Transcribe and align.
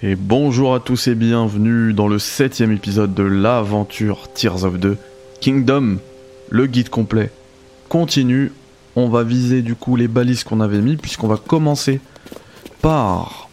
Et 0.00 0.14
bonjour 0.14 0.76
à 0.76 0.78
tous 0.78 1.08
et 1.08 1.16
bienvenue 1.16 1.92
dans 1.92 2.06
le 2.06 2.20
septième 2.20 2.70
épisode 2.70 3.14
de 3.14 3.24
l'aventure 3.24 4.32
Tears 4.32 4.62
of 4.62 4.78
2 4.78 4.96
Kingdom. 5.40 5.98
Le 6.50 6.66
guide 6.66 6.88
complet 6.88 7.32
continue. 7.88 8.52
On 8.94 9.08
va 9.08 9.24
viser 9.24 9.60
du 9.60 9.74
coup 9.74 9.96
les 9.96 10.06
balises 10.06 10.44
qu'on 10.44 10.60
avait 10.60 10.80
mis 10.80 10.96
puisqu'on 10.96 11.26
va 11.26 11.36
commencer 11.36 12.00
par 12.80 13.48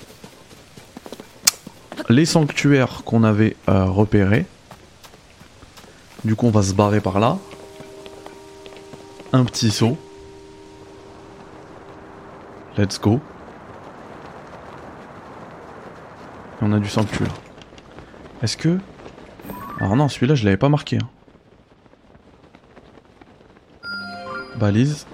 les 2.09 2.27
sanctuaires 2.27 3.01
qu'on 3.05 3.23
avait 3.23 3.55
euh, 3.67 3.85
repérés. 3.85 4.45
Du 6.25 6.35
coup 6.35 6.45
on 6.45 6.51
va 6.51 6.61
se 6.61 6.73
barrer 6.73 7.01
par 7.01 7.19
là. 7.19 7.39
Un 9.33 9.45
petit 9.45 9.71
saut. 9.71 9.97
Let's 12.77 13.01
go. 13.01 13.19
Et 16.61 16.63
on 16.63 16.71
a 16.71 16.79
du 16.79 16.89
sanctuaire. 16.89 17.33
Est-ce 18.41 18.57
que... 18.57 18.79
Alors 19.79 19.95
non, 19.95 20.07
celui-là, 20.07 20.35
je 20.35 20.45
l'avais 20.45 20.57
pas 20.57 20.69
marqué. 20.69 20.97
hein. 20.97 21.09
Balise. 24.57 25.05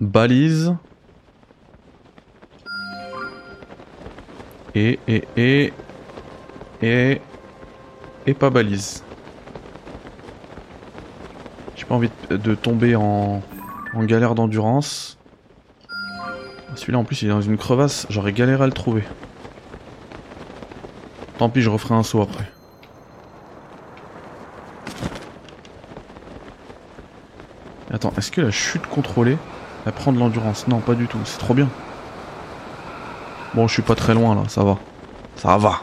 Balise. 0.00 0.74
Et, 4.74 4.98
et, 5.06 5.28
et... 5.36 5.72
Et... 6.82 7.20
Et 8.26 8.34
pas 8.34 8.50
balise. 8.50 9.02
J'ai 11.76 11.84
pas 11.84 11.94
envie 11.94 12.10
de, 12.28 12.36
de 12.36 12.54
tomber 12.54 12.94
en, 12.96 13.42
en 13.94 14.04
galère 14.04 14.34
d'endurance. 14.34 15.17
Celui-là 16.74 16.98
en 16.98 17.04
plus 17.04 17.22
il 17.22 17.28
est 17.28 17.32
dans 17.32 17.40
une 17.40 17.58
crevasse, 17.58 18.06
j'aurais 18.08 18.32
galéré 18.32 18.62
à 18.62 18.66
le 18.66 18.72
trouver. 18.72 19.02
Tant 21.38 21.48
pis, 21.48 21.62
je 21.62 21.70
referai 21.70 21.94
un 21.94 22.02
saut 22.02 22.22
après. 22.22 22.50
Attends, 27.92 28.12
est-ce 28.16 28.30
que 28.30 28.40
la 28.40 28.50
chute 28.50 28.86
contrôlée, 28.86 29.38
elle 29.86 29.92
prend 29.92 30.12
de 30.12 30.18
l'endurance? 30.18 30.68
Non, 30.68 30.80
pas 30.80 30.94
du 30.94 31.06
tout, 31.06 31.18
c'est 31.24 31.38
trop 31.38 31.54
bien. 31.54 31.68
Bon, 33.54 33.66
je 33.66 33.72
suis 33.72 33.82
pas 33.82 33.94
très 33.94 34.14
loin 34.14 34.34
là, 34.34 34.42
ça 34.48 34.62
va. 34.62 34.78
Ça 35.36 35.56
va. 35.56 35.80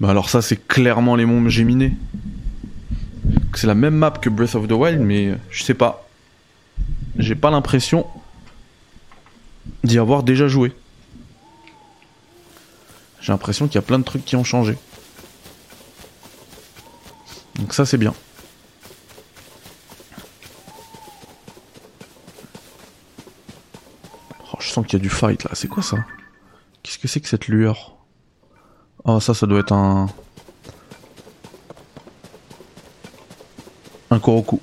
Bah 0.00 0.10
alors 0.10 0.30
ça 0.30 0.42
c'est 0.42 0.68
clairement 0.68 1.16
les 1.16 1.24
monts 1.24 1.48
géminés. 1.48 1.92
C'est 3.54 3.66
la 3.66 3.74
même 3.74 3.96
map 3.96 4.12
que 4.12 4.30
Breath 4.30 4.54
of 4.54 4.68
the 4.68 4.72
Wild 4.72 5.00
mais 5.00 5.36
je 5.50 5.64
sais 5.64 5.74
pas. 5.74 6.08
J'ai 7.16 7.34
pas 7.34 7.50
l'impression 7.50 8.06
d'y 9.82 9.98
avoir 9.98 10.22
déjà 10.22 10.46
joué. 10.46 10.72
J'ai 13.20 13.32
l'impression 13.32 13.66
qu'il 13.66 13.74
y 13.74 13.78
a 13.78 13.82
plein 13.82 13.98
de 13.98 14.04
trucs 14.04 14.24
qui 14.24 14.36
ont 14.36 14.44
changé. 14.44 14.78
Donc 17.56 17.74
ça 17.74 17.84
c'est 17.84 17.98
bien. 17.98 18.14
Oh, 24.52 24.56
je 24.60 24.68
sens 24.68 24.86
qu'il 24.86 24.96
y 24.96 25.02
a 25.02 25.02
du 25.02 25.10
fight 25.10 25.42
là, 25.42 25.50
c'est 25.54 25.66
quoi 25.66 25.82
ça? 25.82 25.96
Qu'est-ce 26.84 26.98
que 26.98 27.08
c'est 27.08 27.20
que 27.20 27.28
cette 27.28 27.48
lueur? 27.48 27.96
Oh 29.10 29.20
ça 29.20 29.32
ça 29.32 29.46
doit 29.46 29.60
être 29.60 29.72
un... 29.72 30.06
Un 34.10 34.18
Koroku. 34.18 34.60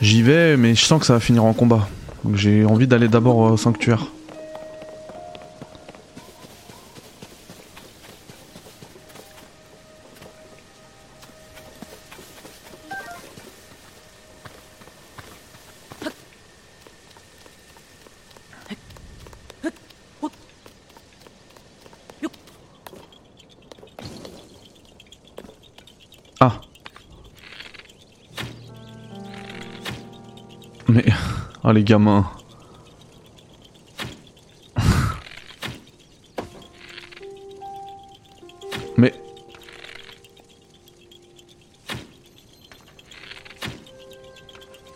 J'y 0.00 0.22
vais 0.22 0.56
mais 0.56 0.74
je 0.74 0.84
sens 0.84 0.98
que 0.98 1.06
ça 1.06 1.12
va 1.12 1.20
finir 1.20 1.44
en 1.44 1.52
combat. 1.52 1.88
Donc 2.24 2.34
j'ai 2.34 2.64
envie 2.64 2.88
d'aller 2.88 3.06
d'abord 3.06 3.36
au 3.36 3.56
sanctuaire. 3.56 4.06
Mais... 38.96 39.14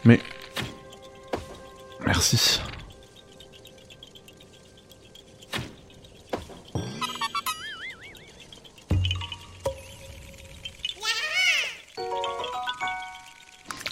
Mais... 0.05 0.19
Merci. 2.05 2.61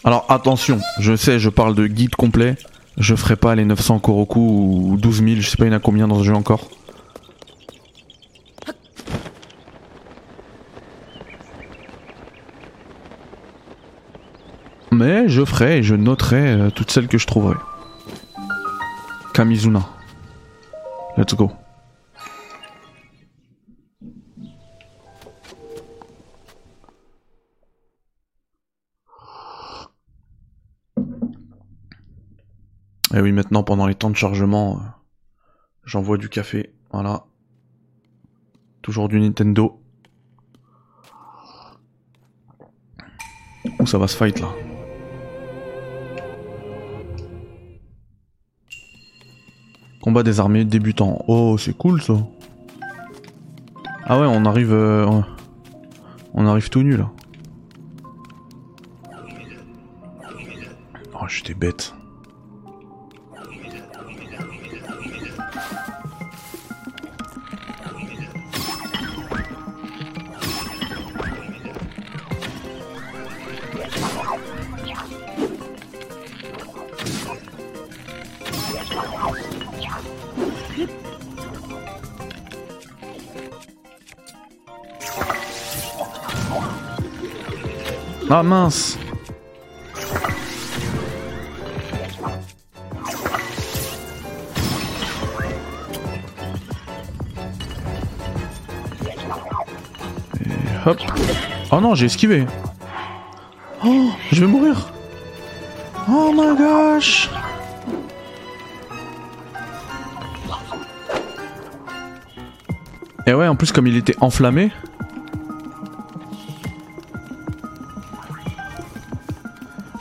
Alors 0.03 0.27
attention, 0.29 0.81
je 0.99 1.15
sais, 1.15 1.39
je 1.39 1.49
parle 1.49 1.77
de 1.77 1.87
guide 1.87 2.17
complet. 2.17 2.57
Je 2.99 3.15
ferai 3.15 3.37
pas 3.37 3.55
les 3.55 3.65
900 3.65 4.01
Koroku 4.01 4.41
ou 4.41 4.97
12 4.97 5.23
000, 5.23 5.41
je 5.41 5.49
sais 5.49 5.57
pas 5.57 5.67
il 5.67 5.69
y 5.69 5.75
en 5.75 5.77
a 5.77 5.81
combien 5.81 6.09
dans 6.09 6.19
ce 6.19 6.25
jeu 6.25 6.35
encore. 6.35 6.69
Mais 14.91 15.29
je 15.29 15.45
ferai 15.45 15.79
et 15.79 15.83
je 15.85 15.95
noterai 15.95 16.55
euh, 16.55 16.71
toutes 16.71 16.91
celles 16.91 17.07
que 17.07 17.19
je 17.19 17.27
trouverai. 17.27 17.55
Kamizuna. 19.33 19.87
Let's 21.17 21.35
go. 21.35 21.53
Et 33.19 33.21
oui, 33.21 33.33
maintenant, 33.33 33.65
pendant 33.65 33.89
les 33.89 33.97
temps 33.97 34.11
de 34.11 34.17
chargement, 34.17 34.77
euh, 34.77 34.85
j'envoie 35.85 36.19
du 36.19 36.29
café. 36.29 36.73
Voilà. 36.93 37.25
Toujours 38.81 39.09
du 39.09 39.19
Nintendo. 39.19 39.83
Où 43.81 43.87
ça 43.87 43.99
va 43.99 44.07
se 44.07 44.17
fight 44.17 44.39
là 44.39 44.47
Combat 50.01 50.23
des 50.23 50.39
armées 50.39 50.65
débutants. 50.65 51.25
Oh, 51.27 51.59
c'est 51.59 51.77
cool 51.77 52.01
ça. 52.01 52.25
Ah 54.05 54.21
ouais, 54.21 54.27
on 54.29 54.45
arrive... 54.45 54.73
euh, 54.73 55.11
on 56.35 56.47
arrive 56.47 56.71
tout 56.71 56.85
nu 56.85 56.97
là. 56.97 57.11
Oh, 61.21 61.27
j'étais 61.27 61.55
bête. 61.55 61.98
Ah 88.31 88.43
mince. 88.43 88.99
Hop. 100.85 100.99
Oh 101.71 101.81
non, 101.81 101.95
j'ai 101.95 102.07
esquivé. 102.07 102.47
Oh, 103.85 104.11
je 104.31 104.41
vais 104.41 104.47
mourir. 104.47 104.93
Oh 106.09 106.33
my 106.35 106.57
gosh. 106.57 107.31
Et 113.27 113.33
ouais, 113.33 113.49
en 113.49 113.57
plus 113.57 113.73
comme 113.73 113.87
il 113.87 113.97
était 113.97 114.17
enflammé, 114.21 114.71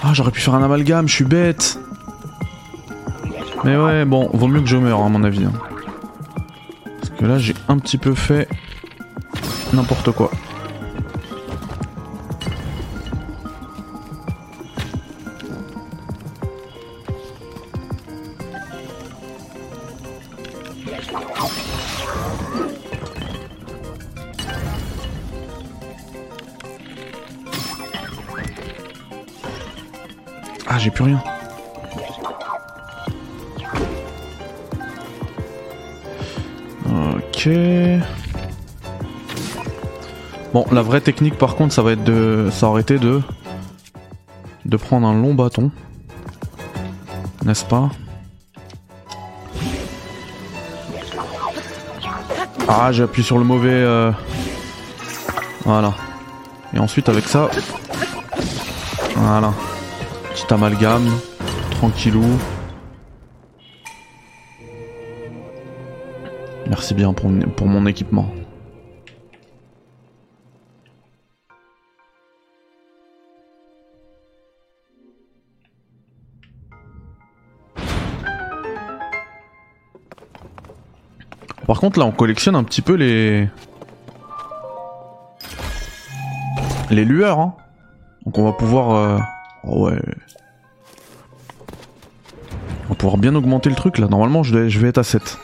Ah, 0.09 0.13
j'aurais 0.13 0.31
pu 0.31 0.39
faire 0.39 0.53
un 0.55 0.63
amalgame, 0.63 1.05
je 1.09 1.13
suis 1.15 1.25
bête. 1.25 1.77
Mais 3.65 3.75
ouais, 3.75 4.05
bon, 4.05 4.29
vaut 4.33 4.47
mieux 4.47 4.61
que 4.61 4.67
je 4.67 4.77
meure 4.77 5.01
à 5.03 5.09
mon 5.09 5.21
avis. 5.25 5.43
hein. 5.43 5.51
Parce 6.85 7.09
que 7.19 7.25
là, 7.25 7.37
j'ai 7.37 7.53
un 7.67 7.77
petit 7.77 7.97
peu 7.97 8.13
fait 8.13 8.47
n'importe 9.73 10.11
quoi. 10.11 10.26
La 40.71 40.81
vraie 40.81 41.01
technique 41.01 41.37
par 41.37 41.55
contre, 41.55 41.73
ça 41.73 41.81
va 41.81 41.91
être 41.93 42.03
de. 42.03 42.49
Ça 42.51 42.67
aurait 42.67 42.81
été 42.81 42.97
de. 42.99 43.21
De 44.65 44.77
prendre 44.77 45.07
un 45.07 45.19
long 45.19 45.33
bâton. 45.33 45.71
N'est-ce 47.45 47.63
pas? 47.65 47.89
Ah, 52.67 52.91
j'ai 52.91 53.03
appuyé 53.03 53.25
sur 53.25 53.37
le 53.37 53.45
mauvais. 53.45 53.69
euh, 53.71 54.11
Voilà. 55.63 55.93
Et 56.73 56.79
ensuite, 56.79 57.07
avec 57.07 57.25
ça. 57.27 57.49
Voilà. 59.15 59.53
Petit 60.33 60.53
amalgame. 60.53 61.07
Tranquillou. 61.71 62.25
Merci 66.67 66.93
bien 66.93 67.13
pour, 67.13 67.31
pour 67.55 67.67
mon 67.67 67.85
équipement. 67.85 68.29
Par 81.67 81.81
contre 81.81 81.99
là 81.99 82.05
on 82.05 82.11
collectionne 82.11 82.55
un 82.55 82.63
petit 82.63 82.81
peu 82.81 82.93
les... 82.93 83.47
Les 86.89 87.03
lueurs 87.03 87.39
hein. 87.39 87.55
Donc 88.25 88.37
on 88.37 88.45
va 88.45 88.53
pouvoir... 88.53 88.91
euh, 88.91 89.19
oh 89.65 89.85
ouais. 89.85 90.01
On 92.85 92.89
va 92.89 92.95
pouvoir 92.95 93.17
bien 93.17 93.35
augmenter 93.35 93.69
le 93.69 93.75
truc 93.75 93.97
là. 93.97 94.07
Normalement 94.07 94.43
je 94.43 94.57
vais, 94.57 94.87
être 94.87 94.97
à 94.97 95.03
7. 95.03 95.37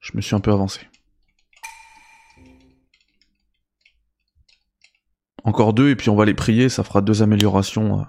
Je 0.00 0.12
me 0.14 0.20
suis 0.20 0.34
un 0.34 0.40
peu 0.40 0.52
avancé. 0.52 0.80
Encore 5.44 5.74
deux 5.74 5.90
et 5.90 5.96
puis 5.96 6.08
on 6.08 6.16
va 6.16 6.24
les 6.24 6.34
prier, 6.34 6.68
ça 6.68 6.82
fera 6.84 7.02
deux 7.02 7.22
améliorations. 7.22 8.00
euh, 8.00 8.04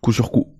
Coup 0.00 0.12
sur 0.12 0.30
coup. 0.30 0.53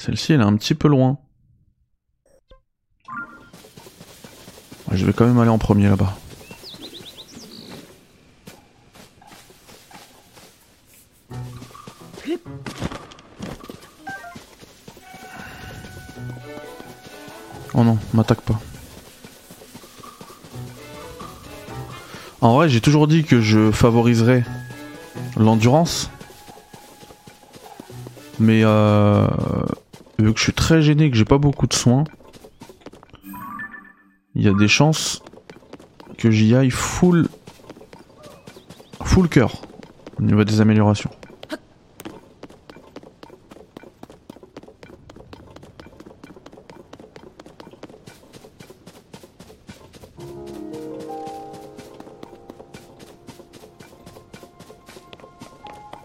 Celle-ci, 0.00 0.32
elle 0.32 0.40
est 0.40 0.44
un 0.44 0.56
petit 0.56 0.74
peu 0.74 0.88
loin. 0.88 1.18
Je 4.90 5.04
vais 5.04 5.12
quand 5.12 5.26
même 5.26 5.38
aller 5.38 5.50
en 5.50 5.58
premier 5.58 5.90
là-bas. 5.90 6.16
Oh 17.74 17.84
non, 17.84 17.98
m'attaque 18.14 18.40
pas. 18.40 18.58
En 22.40 22.54
vrai, 22.54 22.70
j'ai 22.70 22.80
toujours 22.80 23.06
dit 23.06 23.24
que 23.24 23.42
je 23.42 23.70
favoriserais 23.70 24.44
l'endurance. 25.36 26.10
Mais 28.38 28.62
euh, 28.64 29.28
vu 30.22 30.32
que 30.32 30.38
je 30.38 30.44
suis 30.44 30.52
très 30.70 30.82
gêné, 30.82 31.10
que 31.10 31.16
j'ai 31.16 31.24
pas 31.24 31.38
beaucoup 31.38 31.66
de 31.66 31.74
soins, 31.74 32.04
il 34.36 34.42
y 34.42 34.46
a 34.46 34.52
des 34.52 34.68
chances 34.68 35.20
que 36.16 36.30
j'y 36.30 36.54
aille 36.54 36.70
full 36.70 37.28
full 39.02 39.28
cœur 39.28 39.62
au 40.20 40.22
niveau 40.22 40.44
des 40.44 40.60
améliorations. 40.60 41.10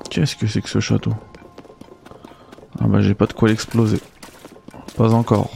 Qu'est-ce 0.10 0.36
que 0.36 0.48
c'est 0.48 0.62
que 0.64 0.70
ce 0.70 0.80
château? 0.80 1.14
Ah 2.80 2.88
bah 2.88 3.02
j'ai 3.02 3.14
pas 3.14 3.28
de 3.28 3.34
quoi 3.34 3.50
l'exploser. 3.50 4.00
Pas 4.98 5.14
encore. 5.14 5.52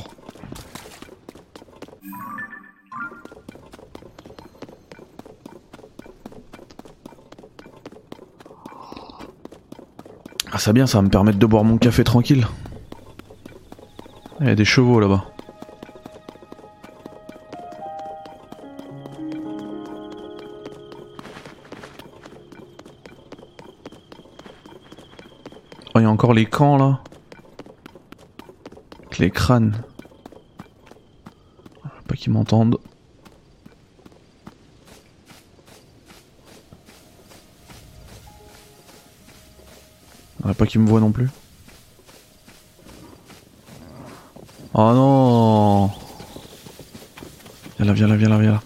Ah 10.51 10.58
c'est 10.58 10.74
bien, 10.74 10.88
ça 10.88 10.98
va 10.98 11.03
me 11.03 11.10
permettre 11.10 11.39
de 11.39 11.46
boire 11.46 11.63
mon 11.63 11.77
café 11.77 12.03
tranquille. 12.03 12.46
Il 14.41 14.48
y 14.48 14.50
a 14.50 14.55
des 14.55 14.65
chevaux 14.65 15.00
là-bas. 15.00 15.25
Oh, 25.96 26.00
il 26.00 26.01
y 26.01 26.05
a 26.05 26.10
encore 26.10 26.34
les 26.34 26.46
camps 26.46 26.77
là. 26.77 27.00
Les 29.19 29.31
crânes. 29.31 29.83
Pas 32.07 32.15
qu'ils 32.15 32.31
m'entendent. 32.31 32.79
Faudrait 40.38 40.53
Pas 40.53 40.65
qu'ils 40.65 40.79
me 40.79 40.88
voient 40.88 41.01
non 41.01 41.11
plus. 41.11 41.29
Oh 44.73 44.93
non 44.93 45.91
Viens 47.77 47.85
là, 47.88 47.93
viens 47.93 48.07
là, 48.07 48.15
viens 48.15 48.29
là, 48.29 48.38
viens 48.38 48.51
là. 48.53 48.61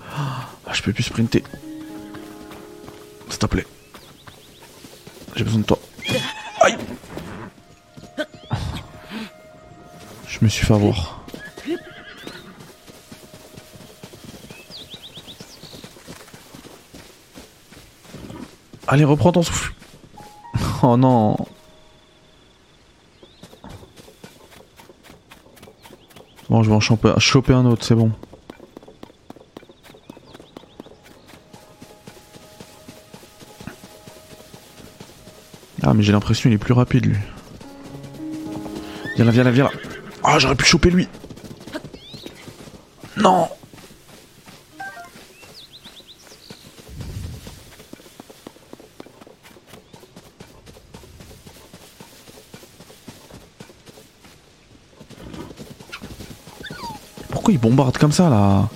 Ah, 0.67 0.74
je 0.74 0.83
peux 0.83 0.93
plus 0.93 1.01
sprinter. 1.01 1.43
S'il 3.27 3.39
te 3.39 3.45
plaît. 3.48 3.65
J'ai 5.36 5.43
besoin 5.43 5.62
de 5.62 5.65
toi. 5.65 5.79
Je 10.44 10.46
me 10.46 10.50
suis 10.50 10.66
fait 10.66 10.74
avoir. 10.74 11.24
Allez, 18.90 19.06
reprends 19.06 19.32
ton 19.32 19.42
souffle. 19.42 19.74
Oh 20.84 20.98
non. 20.98 21.38
Bon, 26.50 26.62
je 26.62 26.70
vais 26.70 26.76
en 26.76 26.82
choper, 26.82 27.14
choper 27.20 27.54
un 27.54 27.66
autre, 27.66 27.86
c'est 27.86 27.96
bon. 27.96 28.12
Ah, 35.84 35.94
mais 35.94 36.04
j'ai 36.04 36.12
l'impression 36.12 36.50
qu'il 36.50 36.56
est 36.56 36.58
plus 36.58 36.74
rapide, 36.74 37.06
lui. 37.06 37.18
Viens 39.16 39.24
là, 39.24 39.32
viens 39.32 39.44
là, 39.46 39.52
viens 39.52 39.64
là. 39.64 39.93
Ah, 40.24 40.39
j'aurais 40.39 40.56
pu 40.56 40.65
choper 40.65 40.89
lui. 40.89 41.08
Non. 43.18 43.50
Pourquoi 57.30 57.53
il 57.53 57.60
bombarde 57.60 57.98
comme 57.98 58.12
ça 58.12 58.30
là? 58.30 58.70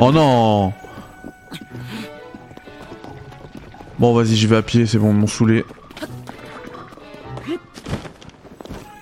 Oh 0.00 0.10
non 0.12 0.72
Bon 4.04 4.12
vas-y 4.12 4.36
j'y 4.36 4.46
vais 4.46 4.56
à 4.56 4.62
pied, 4.62 4.84
c'est 4.84 4.98
bon, 4.98 5.12
ils 5.12 5.16
m'ont 5.16 5.26
saoulé. 5.26 5.64
De 7.46 7.52
toute 7.54 7.60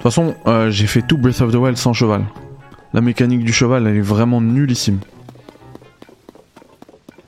façon, 0.00 0.36
euh, 0.46 0.70
j'ai 0.70 0.86
fait 0.86 1.02
tout 1.02 1.18
Breath 1.18 1.40
of 1.40 1.50
the 1.50 1.56
Wild 1.56 1.76
sans 1.76 1.92
cheval. 1.92 2.24
La 2.92 3.00
mécanique 3.00 3.42
du 3.42 3.52
cheval, 3.52 3.88
elle 3.88 3.96
est 3.96 4.00
vraiment 4.00 4.40
nullissime. 4.40 5.00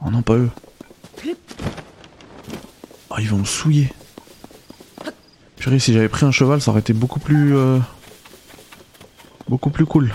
Oh 0.07 0.11
non, 0.13 0.23
pas 0.23 0.35
eux. 0.35 0.51
Oh, 3.11 3.17
ils 3.19 3.29
vont 3.29 3.39
me 3.39 3.45
souiller. 3.45 3.93
Purée, 5.57 5.81
si 5.81 5.93
j'avais 5.93 6.09
pris 6.09 6.25
un 6.27 6.31
cheval, 6.31 6.61
ça 6.61 6.71
aurait 6.71 6.79
été 6.79 6.93
beaucoup 6.93 7.19
plus... 7.19 7.57
Euh, 7.57 7.81
beaucoup 9.49 9.71
plus 9.71 9.85
cool. 9.85 10.15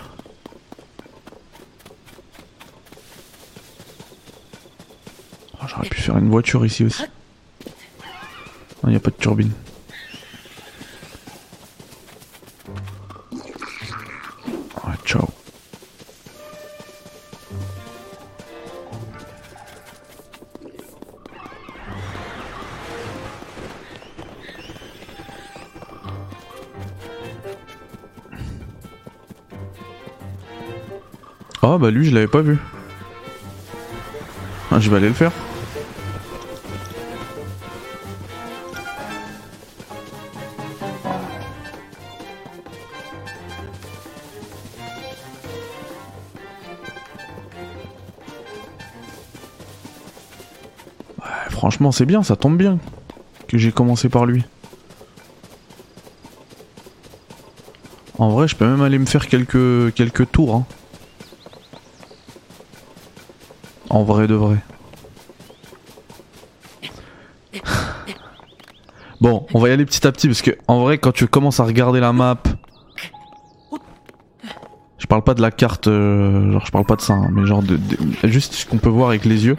Oh, 5.62 5.66
J'aurais 5.68 5.89
pu 5.89 6.00
faire 6.00 6.18
une 6.18 6.30
voiture 6.30 6.66
ici 6.66 6.86
aussi. 6.86 7.04
Il 8.89 8.93
n'y 8.93 8.98
a 8.98 9.01
pas 9.01 9.12
de 9.12 9.17
turbine. 9.17 9.51
Ouais, 14.84 14.96
ciao. 15.05 15.27
Ah 31.62 31.77
bah 31.77 31.91
lui 31.91 32.05
je 32.05 32.15
l'avais 32.15 32.25
pas 32.25 32.41
vu. 32.41 32.58
Ah, 34.72 34.79
je 34.79 34.89
vais 34.89 34.98
aller 34.98 35.10
le 35.10 35.13
faire. 35.13 35.31
C'est 51.92 52.06
bien, 52.06 52.24
ça 52.24 52.36
tombe 52.36 52.58
bien 52.58 52.78
que 53.48 53.58
j'ai 53.58 53.72
commencé 53.72 54.10
par 54.10 54.26
lui. 54.26 54.44
En 58.18 58.30
vrai 58.30 58.48
je 58.48 58.56
peux 58.56 58.68
même 58.68 58.82
aller 58.82 59.00
me 59.00 59.06
faire 59.06 59.28
quelques, 59.28 59.94
quelques 59.94 60.30
tours. 60.32 60.56
Hein. 60.56 60.66
En 63.90 64.04
vrai 64.04 64.28
de 64.28 64.36
vrai. 64.36 64.58
Bon, 69.22 69.46
on 69.54 69.60
va 69.60 69.68
y 69.68 69.72
aller 69.74 69.86
petit 69.86 70.08
à 70.08 70.14
petit 70.14 70.28
parce 70.28 70.42
que 70.42 70.52
en 70.70 70.80
vrai 70.80 70.98
quand 70.98 71.12
tu 71.12 71.28
commences 71.28 71.60
à 71.60 71.66
regarder 71.66 72.00
la 72.00 72.14
map, 72.14 72.42
je 74.98 75.08
parle 75.08 75.24
pas 75.24 75.34
de 75.34 75.42
la 75.42 75.52
carte, 75.52 75.88
euh, 75.88 76.54
genre 76.54 76.66
je 76.66 76.72
parle 76.72 76.86
pas 76.86 76.96
de 76.96 77.02
ça, 77.02 77.14
hein, 77.16 77.28
mais 77.30 77.46
genre 77.46 77.62
de- 77.62 77.78
juste 78.24 78.54
ce 78.54 78.66
qu'on 78.66 78.78
peut 78.78 78.88
voir 78.88 79.10
avec 79.10 79.26
les 79.26 79.46
yeux. 79.46 79.58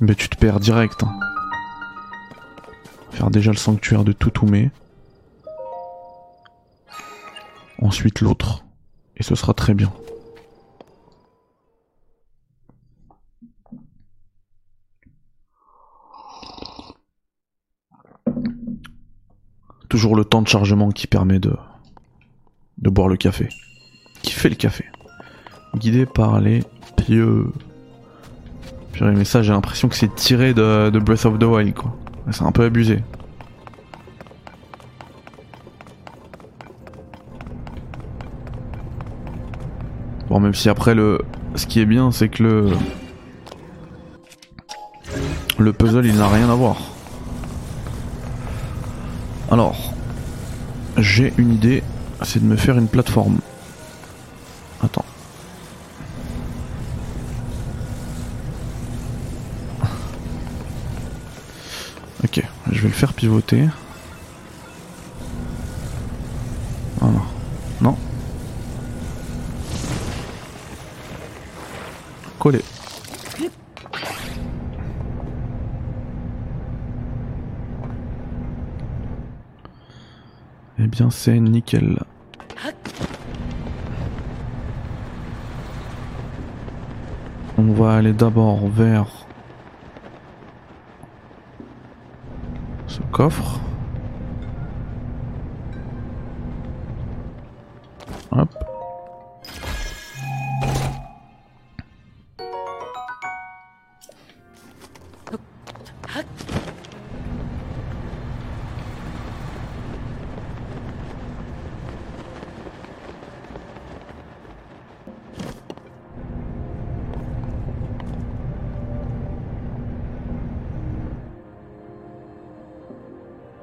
Mais 0.00 0.14
tu 0.14 0.28
te 0.30 0.31
direct. 0.50 1.04
hein. 1.04 1.20
Faire 3.12 3.30
déjà 3.30 3.52
le 3.52 3.56
sanctuaire 3.56 4.04
de 4.04 4.12
Tutume. 4.12 4.70
Ensuite 7.80 8.20
l'autre. 8.20 8.64
Et 9.16 9.22
ce 9.22 9.34
sera 9.34 9.54
très 9.54 9.74
bien. 9.74 9.92
Toujours 19.88 20.16
le 20.16 20.24
temps 20.24 20.42
de 20.42 20.48
chargement 20.48 20.90
qui 20.90 21.06
permet 21.06 21.38
de, 21.38 21.54
de 22.78 22.90
boire 22.90 23.08
le 23.08 23.16
café. 23.16 23.48
Qui 24.22 24.32
fait 24.32 24.48
le 24.48 24.54
café. 24.56 24.86
Guidé 25.76 26.06
par 26.06 26.40
les 26.40 26.64
pieux. 26.96 27.52
Mais 29.02 29.24
ça 29.24 29.42
j'ai 29.42 29.52
l'impression 29.52 29.88
que 29.88 29.96
c'est 29.96 30.14
tiré 30.14 30.54
de, 30.54 30.88
de 30.88 30.98
Breath 30.98 31.26
of 31.26 31.38
the 31.38 31.44
Wild 31.44 31.74
quoi. 31.74 31.94
C'est 32.30 32.44
un 32.44 32.52
peu 32.52 32.64
abusé. 32.64 33.02
Bon 40.28 40.40
même 40.40 40.54
si 40.54 40.68
après 40.68 40.94
le. 40.94 41.20
Ce 41.56 41.66
qui 41.66 41.80
est 41.80 41.86
bien 41.86 42.10
c'est 42.12 42.28
que 42.28 42.42
le. 42.42 42.70
Le 45.58 45.72
puzzle 45.72 46.06
il 46.06 46.16
n'a 46.16 46.28
rien 46.28 46.48
à 46.48 46.54
voir. 46.54 46.76
Alors. 49.50 49.92
J'ai 50.98 51.32
une 51.38 51.54
idée, 51.54 51.82
c'est 52.20 52.38
de 52.38 52.44
me 52.44 52.54
faire 52.54 52.76
une 52.76 52.86
plateforme. 52.86 53.38
Attends. 54.82 55.06
Ok, 62.22 62.42
je 62.70 62.80
vais 62.82 62.88
le 62.88 62.94
faire 62.94 63.11
pivoter. 63.22 63.68
Non. 67.80 67.96
Coller. 72.40 72.64
Eh 80.80 80.86
bien 80.88 81.10
c'est 81.10 81.38
nickel. 81.38 82.00
On 87.56 87.72
va 87.72 87.98
aller 87.98 88.12
d'abord 88.12 88.68
vers 88.68 89.21
coffre. 93.12 93.60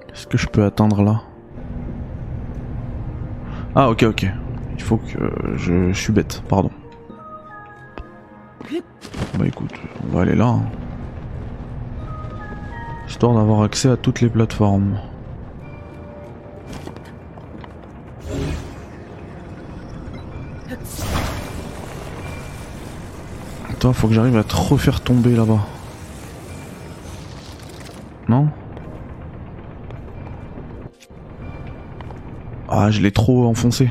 Qu'est-ce 0.10 0.28
que 0.28 0.38
je 0.38 0.48
peux 0.48 0.66
atteindre 0.66 1.02
là? 1.04 1.22
Ah 3.76 3.90
ok 3.90 4.04
ok. 4.04 4.26
Il 4.76 4.82
faut 4.82 4.98
que 4.98 5.08
je, 5.56 5.92
je 5.92 6.00
suis 6.00 6.12
bête, 6.12 6.44
pardon. 6.50 6.72
Bah 9.38 9.46
écoute, 9.46 9.74
on 10.04 10.16
va 10.16 10.24
aller 10.24 10.36
là. 10.36 10.48
Hein. 10.48 10.64
Histoire 13.08 13.34
d'avoir 13.36 13.62
accès 13.62 13.90
à 13.90 13.98
toutes 13.98 14.22
les 14.22 14.30
plateformes. 14.30 15.00
Attends, 23.70 23.94
faut 23.94 24.08
que 24.08 24.14
j'arrive 24.14 24.38
à 24.38 24.44
te 24.44 24.56
refaire 24.56 25.02
tomber 25.02 25.36
là-bas. 25.36 25.66
Je 32.90 33.02
l'ai 33.02 33.12
trop 33.12 33.46
enfoncé. 33.46 33.90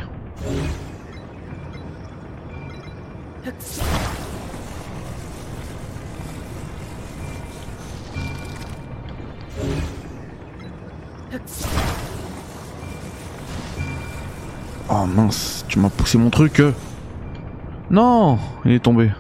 Oh 14.91 15.07
mince, 15.07 15.65
tu 15.69 15.79
m'as 15.79 15.91
poussé 15.91 16.19
mon 16.19 16.31
truc. 16.31 16.61
Non, 17.91 18.39
il 18.65 18.73
est 18.73 18.81
tombé. 18.81 19.11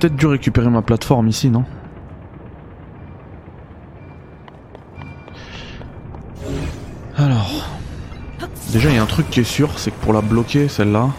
Peut-être 0.00 0.16
dû 0.16 0.26
récupérer 0.26 0.70
ma 0.70 0.80
plateforme 0.80 1.28
ici, 1.28 1.50
non 1.50 1.64
Alors... 7.16 7.66
Déjà, 8.72 8.88
il 8.88 8.94
y 8.94 8.98
a 8.98 9.02
un 9.02 9.06
truc 9.06 9.28
qui 9.28 9.40
est 9.40 9.44
sûr, 9.44 9.78
c'est 9.78 9.90
que 9.90 10.00
pour 10.00 10.12
la 10.12 10.20
bloquer, 10.22 10.68
celle-là, 10.68 11.10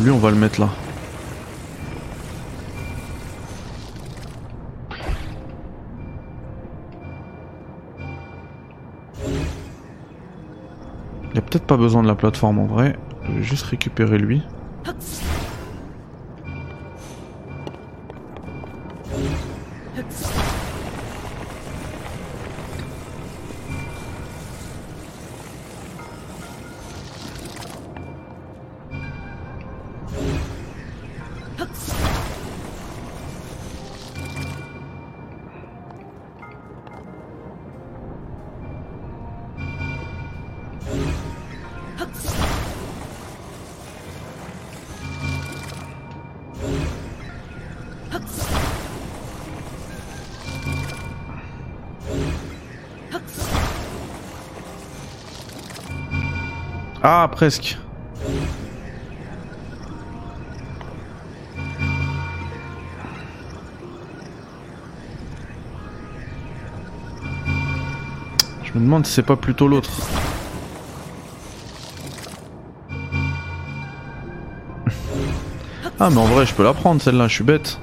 lui, 0.00 0.10
on 0.10 0.18
va 0.18 0.30
le 0.30 0.36
mettre 0.36 0.60
là. 0.60 0.68
Il 11.32 11.38
a 11.38 11.40
peut-être 11.40 11.64
pas 11.64 11.76
besoin 11.76 12.02
de 12.02 12.08
la 12.08 12.14
plateforme 12.14 12.58
en 12.58 12.66
vrai. 12.66 12.98
Je 13.26 13.32
vais 13.32 13.42
juste 13.42 13.64
récupérer 13.64 14.18
lui. 14.18 14.42
Presque. 57.32 57.76
Je 68.62 68.72
me 68.74 68.84
demande 68.84 69.04
si 69.06 69.12
c'est 69.12 69.22
pas 69.22 69.36
plutôt 69.36 69.66
l'autre. 69.66 69.90
ah 75.98 76.10
mais 76.10 76.18
en 76.18 76.26
vrai 76.26 76.46
je 76.46 76.54
peux 76.54 76.62
la 76.62 76.74
prendre 76.74 77.02
celle-là, 77.02 77.26
je 77.26 77.34
suis 77.34 77.44
bête. 77.44 77.80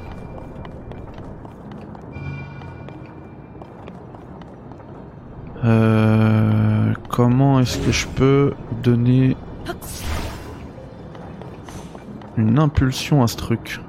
Comment 7.20 7.60
est-ce 7.60 7.78
que 7.80 7.92
je 7.92 8.08
peux 8.08 8.54
donner 8.82 9.36
une 12.38 12.58
impulsion 12.58 13.22
à 13.22 13.28
ce 13.28 13.36
truc 13.36 13.82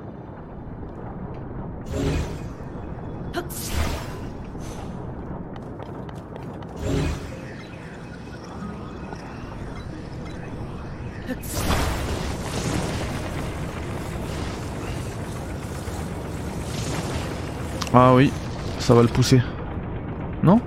Ah 17.95 18.13
oui, 18.13 18.33
ça 18.81 18.93
va 18.93 19.03
le 19.03 19.09
pousser. 19.09 19.41
Non? 20.43 20.61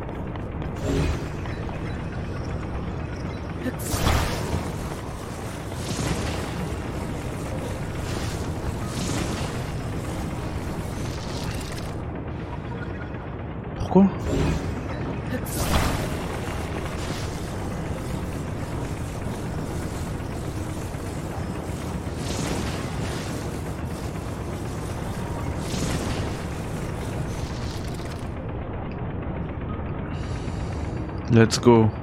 Let's 31.33 31.57
go. 31.57 32.02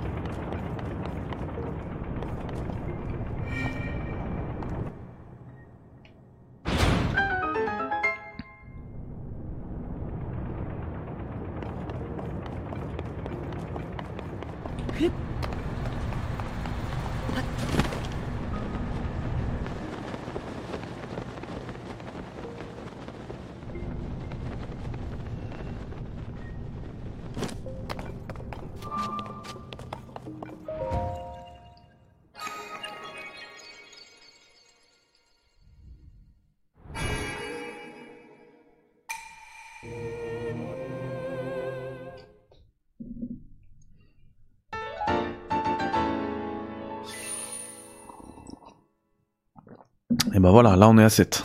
Et 50.41 50.43
bah 50.43 50.53
voilà, 50.53 50.75
là 50.75 50.89
on 50.89 50.97
est 50.97 51.05
à 51.05 51.11
7. 51.11 51.45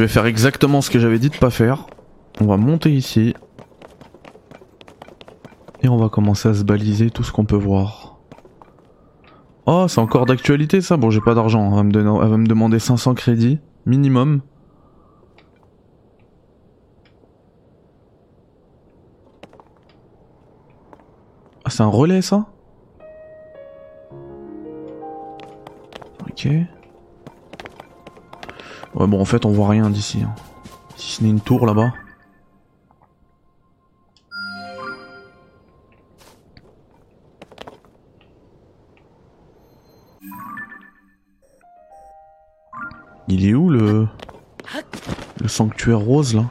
Je 0.00 0.06
vais 0.06 0.08
faire 0.08 0.24
exactement 0.24 0.80
ce 0.80 0.88
que 0.88 0.98
j'avais 0.98 1.18
dit 1.18 1.28
de 1.28 1.36
pas 1.36 1.50
faire. 1.50 1.84
On 2.40 2.46
va 2.46 2.56
monter 2.56 2.90
ici. 2.90 3.34
Et 5.82 5.90
on 5.90 5.98
va 5.98 6.08
commencer 6.08 6.48
à 6.48 6.54
se 6.54 6.64
baliser 6.64 7.10
tout 7.10 7.22
ce 7.22 7.30
qu'on 7.30 7.44
peut 7.44 7.54
voir. 7.54 8.16
Oh, 9.66 9.88
c'est 9.88 10.00
encore 10.00 10.24
d'actualité 10.24 10.80
ça 10.80 10.96
Bon, 10.96 11.10
j'ai 11.10 11.20
pas 11.20 11.34
d'argent. 11.34 11.78
Elle, 11.78 11.92
va 11.92 12.38
me 12.38 12.46
demander 12.46 12.78
500 12.78 13.12
crédits. 13.12 13.58
Minimum. 13.84 14.40
Ah, 21.66 21.68
c'est 21.68 21.82
un 21.82 21.88
relais 21.88 22.22
ça? 22.22 22.46
Ok. 26.26 26.48
Ouais, 29.00 29.06
bon, 29.06 29.18
en 29.18 29.24
fait, 29.24 29.46
on 29.46 29.50
voit 29.50 29.68
rien 29.70 29.88
d'ici. 29.88 30.22
hein. 30.22 30.34
Si 30.94 31.12
ce 31.12 31.22
n'est 31.22 31.30
une 31.30 31.40
tour 31.40 31.64
là-bas. 31.64 31.94
Il 43.28 43.48
est 43.48 43.54
où 43.54 43.70
le. 43.70 44.06
Sanctuaire 45.46 46.00
rose 46.00 46.34
là? 46.34 46.44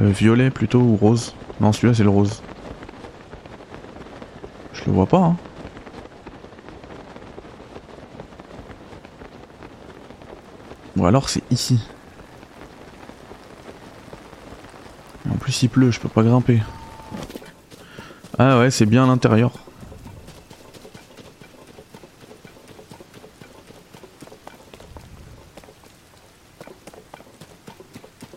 Euh, 0.00 0.08
Violet 0.08 0.50
plutôt 0.50 0.80
ou 0.80 0.96
rose? 0.96 1.36
Non, 1.60 1.70
celui-là 1.70 1.94
c'est 1.94 2.02
le 2.02 2.10
rose. 2.10 2.42
Je 4.72 4.86
le 4.86 4.92
vois 4.92 5.06
pas, 5.06 5.18
hein. 5.18 5.36
Ou 10.96 11.06
alors 11.06 11.28
c'est 11.28 11.42
ici. 11.50 11.80
En 15.30 15.36
plus 15.36 15.62
il 15.62 15.68
pleut, 15.68 15.90
je 15.90 16.00
peux 16.00 16.08
pas 16.08 16.22
grimper. 16.22 16.62
Ah 18.38 18.58
ouais, 18.58 18.70
c'est 18.70 18.86
bien 18.86 19.04
à 19.04 19.06
l'intérieur. 19.06 19.52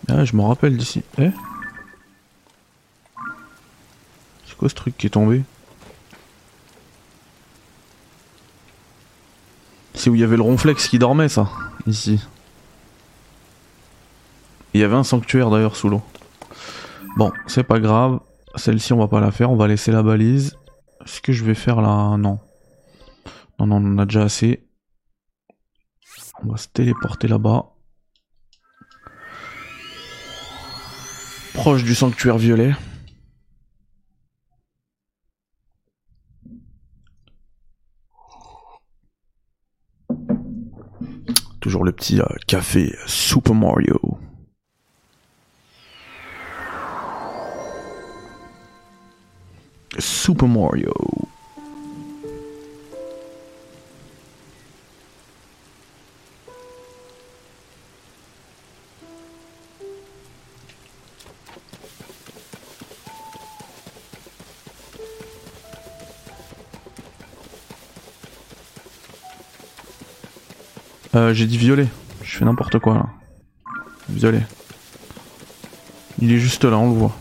Ah, 0.08 0.26
je 0.26 0.36
m'en 0.36 0.48
rappelle 0.48 0.78
d'ici. 0.78 1.04
Eh 1.20 1.30
C'est 4.48 4.56
quoi 4.58 4.68
ce 4.70 4.74
truc 4.76 4.98
qui 4.98 5.06
est 5.08 5.12
tombé 5.12 5.44
C'est 9.94 10.10
où 10.10 10.16
il 10.16 10.22
y 10.22 10.24
avait 10.24 10.38
le 10.38 10.42
ronflex 10.42 10.88
qui 10.88 10.98
dormait, 10.98 11.30
ça. 11.30 11.50
Ici. 11.86 12.20
Il 14.78 14.82
y 14.82 14.84
avait 14.84 14.96
un 14.96 15.04
sanctuaire 15.04 15.50
d'ailleurs 15.50 15.76
sous 15.76 15.90
l'eau. 15.90 16.04
Bon, 17.18 17.32
c'est 17.48 17.64
pas 17.64 17.80
grave. 17.80 18.20
Celle-ci, 18.54 18.94
on 18.94 19.00
va 19.00 19.08
pas 19.08 19.20
la 19.20 19.32
faire. 19.32 19.50
On 19.50 19.56
va 19.56 19.68
laisser 19.68 19.92
la 19.92 20.04
balise. 20.04 20.56
Ce 21.04 21.20
que 21.20 21.34
je 21.34 21.44
vais 21.44 21.56
faire 21.56 21.82
là, 21.82 22.16
non. 22.16 22.40
Non, 23.58 23.66
non, 23.66 23.78
on 23.78 23.94
en 23.96 23.98
a 23.98 24.06
déjà 24.06 24.22
assez. 24.22 24.70
On 26.44 26.52
va 26.52 26.58
se 26.58 26.68
téléporter 26.68 27.28
là-bas. 27.28 27.72
Proche 31.56 31.84
du 31.84 31.96
sanctuaire 31.96 32.38
violet. 32.38 32.76
Toujours 41.62 41.84
le 41.84 41.92
petit 41.94 42.22
euh, 42.22 42.26
café 42.46 42.96
Super 43.08 43.56
Mario. 43.56 44.20
Super 50.28 50.50
Mario. 50.50 50.92
Euh, 71.16 71.34
j'ai 71.34 71.46
dit 71.46 71.58
violet. 71.58 71.88
Je 72.22 72.38
fais 72.38 72.44
n'importe 72.44 72.80
quoi. 72.80 73.08
Violet. 74.10 74.46
Il 76.20 76.34
est 76.34 76.38
juste 76.38 76.66
là, 76.66 76.78
on 76.78 76.92
le 76.92 76.98
voit. 76.98 77.16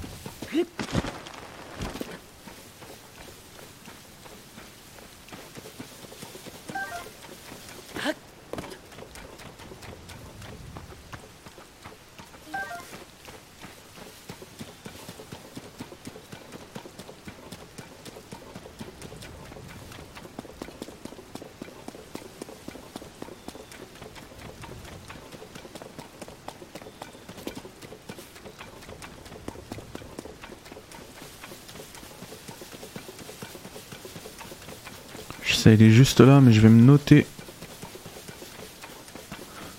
Il 35.72 35.82
est 35.82 35.90
juste 35.90 36.20
là, 36.20 36.40
mais 36.40 36.52
je 36.52 36.60
vais 36.60 36.68
me 36.68 36.80
noter. 36.82 37.26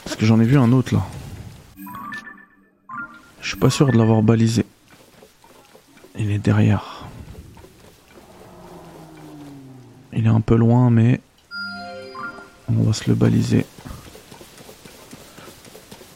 Parce 0.04 0.16
que 0.16 0.26
j'en 0.26 0.40
ai 0.40 0.46
vu 0.46 0.58
un 0.58 0.72
autre 0.74 0.94
là. 0.94 1.06
Je 3.42 3.48
suis 3.48 3.58
pas 3.58 3.70
sûr 3.70 3.92
de 3.92 3.98
l'avoir 3.98 4.22
balisé. 4.22 4.66
Il 6.20 6.30
est 6.32 6.40
derrière. 6.40 7.06
Il 10.12 10.26
est 10.26 10.30
un 10.30 10.42
peu 10.42 10.56
loin, 10.56 10.90
mais 10.90 11.22
on 12.68 12.84
va 12.84 12.92
se 12.92 13.08
le 13.08 13.16
baliser. 13.16 13.66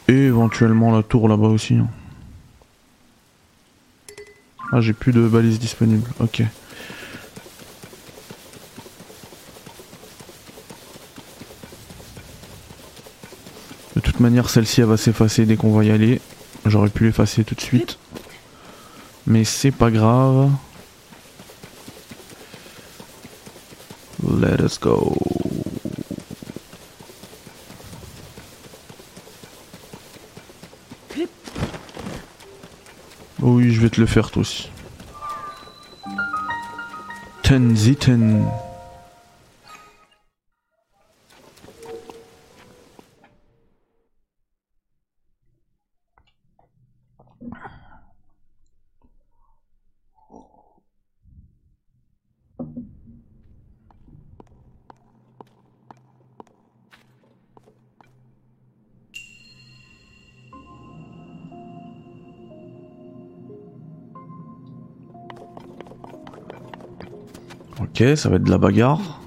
Et 0.08 0.12
éventuellement 0.12 0.94
la 0.94 1.02
tour 1.02 1.28
là-bas 1.28 1.48
aussi. 1.48 1.76
hein. 1.76 1.88
Ah, 4.72 4.80
j'ai 4.80 4.92
plus 4.92 5.12
de 5.12 5.26
balises 5.26 5.58
disponibles. 5.58 6.10
Ok. 6.20 6.42
Manière, 14.22 14.48
celle-ci 14.48 14.80
elle 14.80 14.86
va 14.86 14.96
s'effacer 14.96 15.44
dès 15.44 15.56
qu'on 15.56 15.72
va 15.72 15.84
y 15.84 15.90
aller. 15.90 16.20
J'aurais 16.64 16.88
pu 16.88 17.04
l'effacer 17.04 17.44
tout 17.44 17.54
de 17.54 17.60
suite. 17.60 17.98
Mais 19.26 19.44
c'est 19.44 19.70
pas 19.70 19.90
grave. 19.90 20.50
Let 24.24 24.64
us 24.64 24.78
go. 24.80 25.16
Oh 33.44 33.56
oui, 33.56 33.72
je 33.72 33.80
vais 33.80 33.90
te 33.90 34.00
le 34.00 34.06
faire 34.06 34.30
toi 34.30 34.42
aussi. 34.42 34.70
Ten 37.42 37.74
Ok, 67.94 68.16
ça 68.16 68.30
va 68.30 68.36
être 68.36 68.44
de 68.44 68.50
la 68.50 68.56
bagarre. 68.56 69.21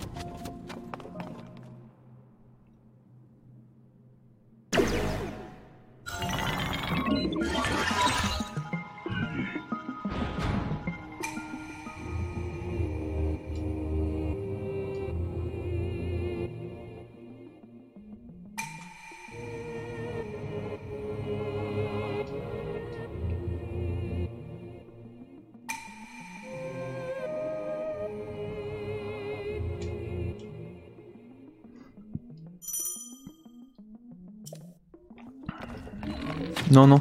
Non, 36.75 36.87
non. 36.87 36.99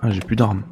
Ah, 0.00 0.10
j'ai 0.10 0.20
plus 0.20 0.36
d'armes. 0.36 0.62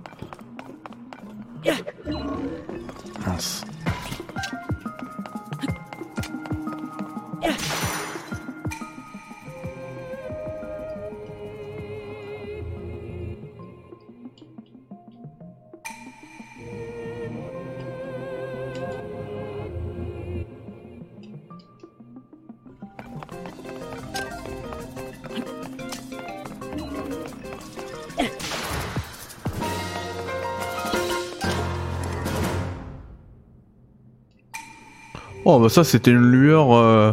Bah 35.64 35.70
ça 35.70 35.82
c'était 35.82 36.10
une 36.10 36.30
lueur 36.30 36.74
euh, 36.74 37.12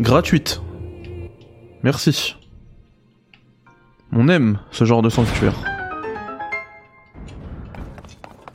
gratuite. 0.00 0.62
Merci. 1.82 2.34
On 4.12 4.28
aime 4.28 4.60
ce 4.70 4.86
genre 4.86 5.02
de 5.02 5.10
sanctuaire. 5.10 5.52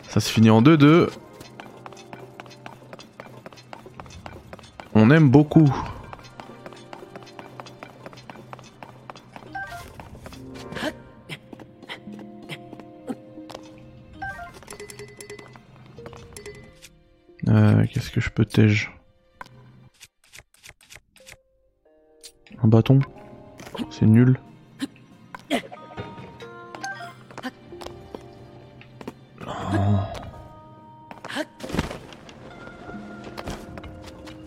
Ça 0.10 0.20
se 0.22 0.32
finit 0.32 0.50
en 0.50 0.64
2-2. 0.64 1.08
On 4.96 5.12
aime 5.12 5.30
beaucoup. 5.30 5.72
Euh, 17.48 17.86
Qu'est-ce 17.94 18.10
que 18.10 18.20
je 18.20 18.32
peux 18.32 18.46
tège 18.46 18.92
Un 22.64 22.68
bâton 22.68 23.00
C'est 23.90 24.06
nul. 24.06 24.40
Oh. 29.46 29.50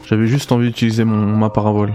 J'avais 0.06 0.26
juste 0.26 0.52
envie 0.52 0.68
d'utiliser 0.68 1.04
mon 1.04 1.36
ma 1.36 1.50
parabole. 1.50 1.94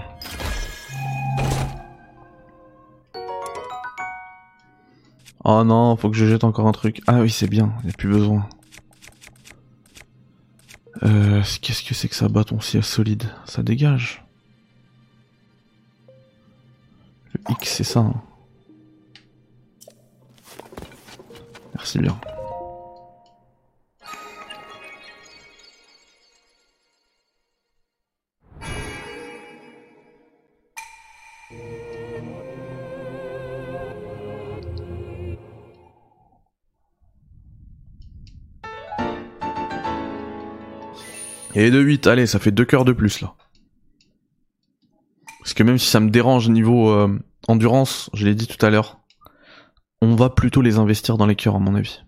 Oh 5.46 5.64
non, 5.64 5.96
faut 5.96 6.10
que 6.10 6.18
je 6.18 6.26
jette 6.26 6.44
encore 6.44 6.68
un 6.68 6.72
truc. 6.72 7.02
Ah 7.08 7.22
oui, 7.22 7.30
c'est 7.30 7.48
bien, 7.48 7.72
y 7.86 7.90
a 7.90 7.94
plus 7.94 8.10
besoin. 8.10 8.48
Euh, 11.04 11.42
qu'est-ce 11.62 11.82
que 11.82 11.94
c'est 11.94 12.10
que 12.10 12.16
ça 12.16 12.28
bâton 12.28 12.60
si 12.60 12.82
solide? 12.84 13.24
Ça 13.46 13.64
dégage. 13.64 14.24
C'est 17.80 17.86
ça. 17.86 18.02
hein. 18.02 18.14
Merci 21.76 22.00
bien. 22.00 22.20
Et 41.56 41.72
de 41.72 41.80
8, 41.80 42.08
allez, 42.08 42.28
ça 42.28 42.40
fait 42.40 42.52
deux 42.52 42.66
cœurs 42.66 42.84
de 42.84 42.92
plus 42.92 43.22
là. 43.22 43.36
Parce 45.40 45.54
que 45.54 45.64
même 45.64 45.78
si 45.78 45.88
ça 45.88 46.02
me 46.02 46.10
dérange 46.10 46.50
niveau 46.50 46.92
euh, 46.92 47.18
endurance, 47.50 48.10
je 48.14 48.26
l'ai 48.26 48.36
dit 48.36 48.48
tout 48.48 48.64
à 48.66 48.70
l'heure, 48.70 49.00
on 50.02 50.16
va 50.16 50.30
plutôt 50.30 50.62
les 50.62 50.78
investir 50.78 51.18
dans 51.18 51.26
les 51.26 51.36
cœurs 51.36 51.56
à 51.56 51.60
mon 51.60 51.76
avis. 51.76 52.02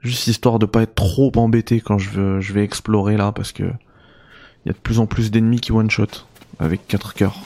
Juste 0.00 0.28
histoire 0.28 0.58
de 0.58 0.66
pas 0.66 0.82
être 0.82 0.94
trop 0.94 1.32
embêté 1.36 1.80
quand 1.80 1.98
je, 1.98 2.10
veux, 2.10 2.40
je 2.40 2.52
vais 2.52 2.62
explorer 2.62 3.16
là, 3.16 3.32
parce 3.32 3.52
que 3.52 3.64
il 4.64 4.68
y 4.68 4.70
a 4.70 4.72
de 4.72 4.78
plus 4.78 4.98
en 4.98 5.06
plus 5.06 5.30
d'ennemis 5.30 5.60
qui 5.60 5.72
one 5.72 5.90
shot 5.90 6.06
avec 6.58 6.86
4 6.86 7.14
cœurs. 7.14 7.36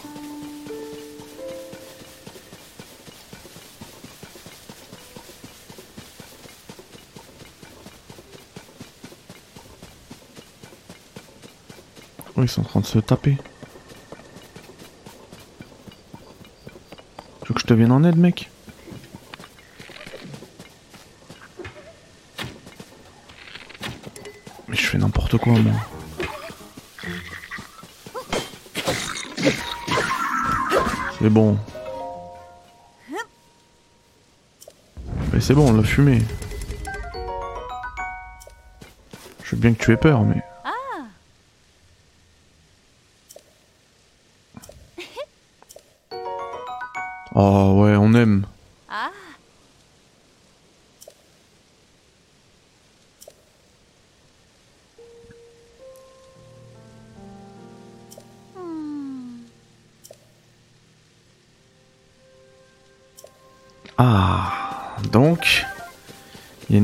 Oh, 12.35 12.43
ils 12.43 12.49
sont 12.49 12.63
en 12.63 12.65
train 12.65 12.81
de 12.81 12.87
se 12.87 12.99
taper. 12.99 13.37
Tu 17.43 17.49
veux 17.49 17.55
que 17.55 17.61
je 17.61 17.62
te 17.77 17.91
en 17.91 18.05
aide, 18.05 18.19
mec 18.19 18.51
Mais 24.69 24.77
je 24.77 24.87
fais 24.87 24.99
n'importe 24.99 25.39
quoi, 25.39 25.55
moi. 25.55 25.73
C'est 31.19 31.31
bon. 31.31 31.59
Mais 35.33 35.41
c'est 35.41 35.55
bon, 35.55 35.71
on 35.71 35.73
l'a 35.75 35.83
fumé. 35.83 36.23
Je 39.45 39.55
veux 39.55 39.61
bien 39.61 39.73
que 39.73 39.83
tu 39.83 39.93
aies 39.93 39.97
peur, 39.97 40.23
mais... 40.23 40.43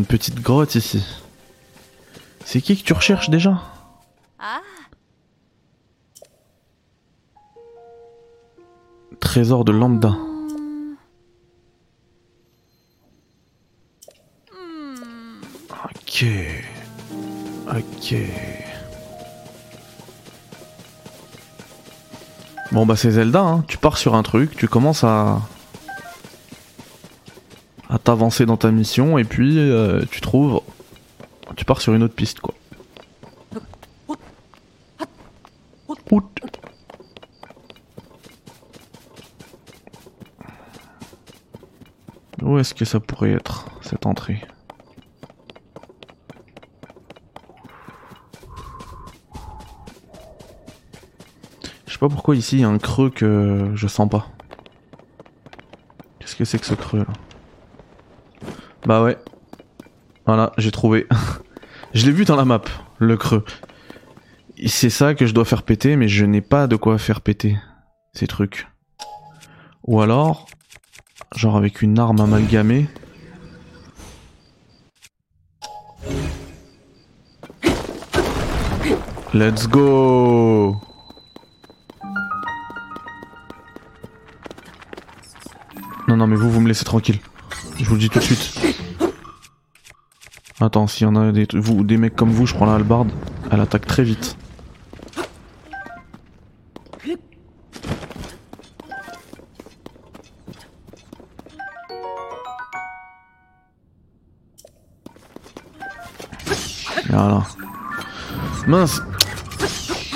petite 0.09 0.40
grotte 0.40 0.75
ici. 0.75 1.05
C'est 2.44 2.62
qui 2.62 2.77
que 2.77 2.83
tu 2.83 2.94
recherches 2.94 3.29
déjà? 3.29 3.62
Trésor 9.21 9.64
de 9.64 9.73
lambda. 9.73 10.16
Ok. 15.85 16.25
Ok. 17.68 18.14
Bon 22.73 22.87
bah 22.87 22.97
c'est 22.97 23.11
Zelda, 23.11 23.40
hein. 23.40 23.64
tu 23.68 23.79
pars 23.79 23.99
sur 23.99 24.14
un 24.14 24.23
truc, 24.23 24.57
tu 24.57 24.68
commences 24.68 25.05
à... 25.05 25.40
t'avancer 28.09 28.47
dans 28.47 28.57
ta 28.57 28.71
mission 28.71 29.18
et 29.18 29.25
puis 29.25 29.59
euh, 29.59 30.03
tu 30.11 30.23
trouves... 30.23 30.62
Tu 31.57 31.66
pars 31.66 31.83
sur 31.83 31.92
une 31.92 32.03
autre 32.03 32.14
piste 32.14 32.40
quoi. 32.40 32.55
Où 42.40 42.59
est-ce 42.59 42.73
que 42.73 42.87
ça 42.87 42.99
pourrait 42.99 43.33
être, 43.33 43.66
cette 43.83 44.07
entrée? 44.07 44.40
Je 51.87 51.92
sais 51.92 51.99
pas 51.99 52.09
pourquoi 52.09 52.37
ici 52.37 52.57
il 52.57 52.61
y 52.61 52.64
a 52.64 52.71
un 52.71 52.79
creux 52.79 53.11
que 53.11 53.71
je 53.75 53.87
sens 53.87 54.09
pas. 54.09 54.29
Qu'est-ce 56.21 56.37
que 56.37 56.47
c'est 56.47 56.59
que 56.59 56.64
ce 56.64 56.73
creux? 56.73 57.05
Bah 58.88 59.03
ouais. 59.03 59.18
Voilà, 60.24 60.55
j'ai 60.57 60.70
trouvé. 60.70 61.07
je 61.92 62.07
l'ai 62.07 62.12
vu 62.12 62.24
dans 62.24 62.37
la 62.37 62.46
map, 62.46 62.62
le 62.96 63.18
creux. 63.18 63.44
C'est 64.66 64.88
ça 64.88 65.14
que 65.14 65.27
je 65.27 65.35
dois 65.35 65.44
faire 65.44 65.62
péter, 65.62 65.94
mais 65.96 66.09
je 66.09 66.24
n'ai 66.24 66.40
pas 66.40 66.66
de 66.66 66.74
quoi 66.74 66.96
faire 66.96 67.20
péter 67.20 67.59
ces 68.14 68.27
trucs. 68.27 68.66
Ou 69.87 70.01
alors, 70.01 70.46
genre 71.37 71.59
avec 71.59 71.83
une 71.83 71.98
arme 71.98 72.18
amalgamée. 72.18 72.88
Let's 79.35 79.68
go 79.68 80.81
Non, 86.09 86.16
non, 86.16 86.27
mais 86.27 86.37
vous, 86.37 86.51
vous 86.51 86.62
me 86.62 86.68
laissez 86.68 86.87
tranquille. 86.87 87.20
Je 87.79 87.85
vous 87.85 87.94
le 87.94 88.01
dis 88.01 88.09
tout 88.09 88.18
de 88.18 88.24
suite. 88.24 88.67
Attends, 90.61 90.87
s'il 90.88 91.07
y 91.07 91.11
en 91.11 91.16
a 91.16 91.31
des, 91.33 91.47
vous, 91.55 91.85
des 91.85 91.97
mecs 91.97 92.16
comme 92.16 92.31
vous, 92.31 92.47
je 92.47 92.55
prends 92.55 92.66
la 92.66 92.75
hallebarde. 92.75 93.11
Elle 93.51 93.61
attaque 93.61 93.87
très 93.87 94.03
vite. 94.03 94.37
Voilà. 107.09 107.42
Mince. 108.66 109.03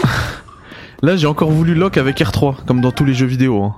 Là, 1.02 1.16
j'ai 1.16 1.26
encore 1.26 1.50
voulu 1.50 1.74
lock 1.74 1.96
avec 1.96 2.18
R3, 2.20 2.64
comme 2.64 2.80
dans 2.80 2.92
tous 2.92 3.04
les 3.04 3.14
jeux 3.14 3.26
vidéo. 3.26 3.62
Hein. 3.64 3.74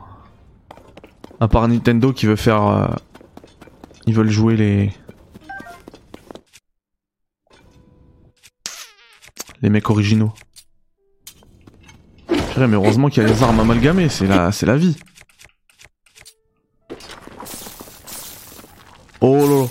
À 1.41 1.49
part 1.49 1.67
Nintendo 1.69 2.13
qui 2.13 2.27
veut 2.27 2.37
faire... 2.37 2.67
euh, 2.67 2.87
Ils 4.07 4.15
veulent 4.15 4.31
jouer 4.31 4.57
les... 4.57 4.93
Les 9.65 9.71
mecs 9.71 9.89
originaux. 9.89 10.31
Mais 12.59 12.67
heureusement 12.75 13.09
qu'il 13.09 13.23
y 13.23 13.27
a 13.27 13.29
les 13.31 13.43
armes 13.43 13.61
amalgamées, 13.61 14.11
c'est 14.11 14.27
la, 14.27 14.53
c'est 14.53 14.67
la 14.67 14.77
vie. 14.77 14.95
Oh 19.23 19.39
là 19.39 19.63
là. 19.63 19.67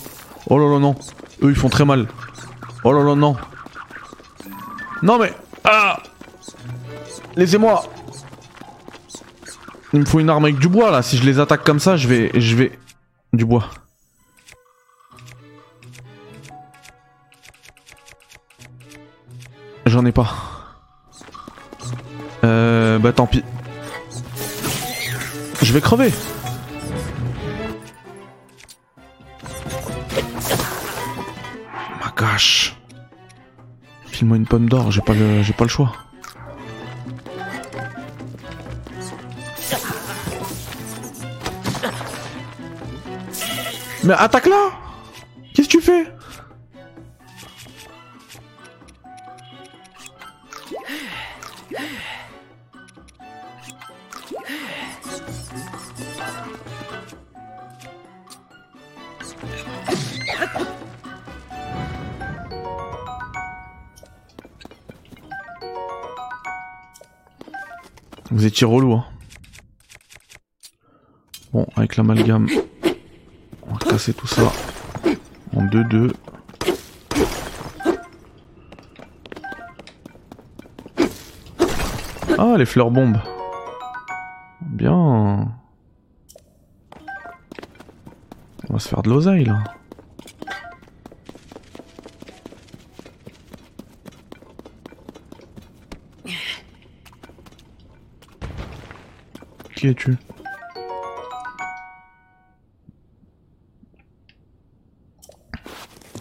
Oh 0.50 0.58
là 0.58 0.74
là, 0.74 0.80
non. 0.80 0.96
Eux, 1.44 1.52
ils 1.52 1.56
font 1.56 1.70
très 1.70 1.86
mal. 1.86 2.08
Oh 2.84 2.92
là 2.92 3.04
là, 3.04 3.14
non. 3.14 3.36
Non 5.04 5.20
mais... 5.20 5.32
Ah 5.64 6.02
Laissez-moi 7.36 7.84
Il 9.94 10.00
me 10.00 10.06
faut 10.06 10.20
une 10.22 10.30
arme 10.32 10.46
avec 10.46 10.58
du 10.58 10.70
bois 10.70 10.90
là. 10.90 11.04
Si 11.04 11.18
je 11.18 11.24
les 11.24 11.38
attaque 11.38 11.64
comme 11.64 11.80
ça, 11.80 11.98
je 11.98 12.08
vais... 12.08 12.32
Je 12.34 12.56
vais... 12.56 12.80
Du 13.32 13.46
bois. 13.46 13.70
J'en 19.94 20.06
ai 20.06 20.12
pas. 20.12 20.34
Euh... 22.44 22.98
Bah 22.98 23.14
tant 23.14 23.28
pis. 23.28 23.44
Je 25.62 25.72
vais 25.72 25.82
crever. 25.82 26.12
Ma 32.02 32.12
gosh. 32.16 32.76
File-moi 34.08 34.38
une 34.38 34.48
pomme 34.48 34.68
d'or, 34.68 34.90
j'ai 34.90 35.02
pas 35.02 35.14
le, 35.14 35.44
j'ai 35.44 35.54
pas 35.54 35.66
le 35.66 35.70
choix. 35.70 35.92
Mais 44.04 44.14
attaque 44.16 44.48
là 44.48 44.72
Vous 68.44 68.48
étiez 68.48 68.68
relou, 68.68 68.96
hein. 68.96 69.06
Bon, 71.54 71.66
avec 71.78 71.96
l'amalgame, 71.96 72.50
on 73.66 73.72
va 73.72 73.80
casser 73.80 74.14
tout 74.14 74.28
ça 74.28 74.52
en 75.56 75.64
2-2. 75.68 76.12
Ah, 82.38 82.56
les 82.58 82.66
fleurs 82.66 82.92
bombes. 82.92 83.22
Bien. 84.60 84.94
On 88.68 88.74
va 88.74 88.80
se 88.80 88.90
faire 88.90 89.04
de 89.04 89.10
l'oseille, 89.10 89.46
là. 89.46 89.64
Ok, 99.86 99.98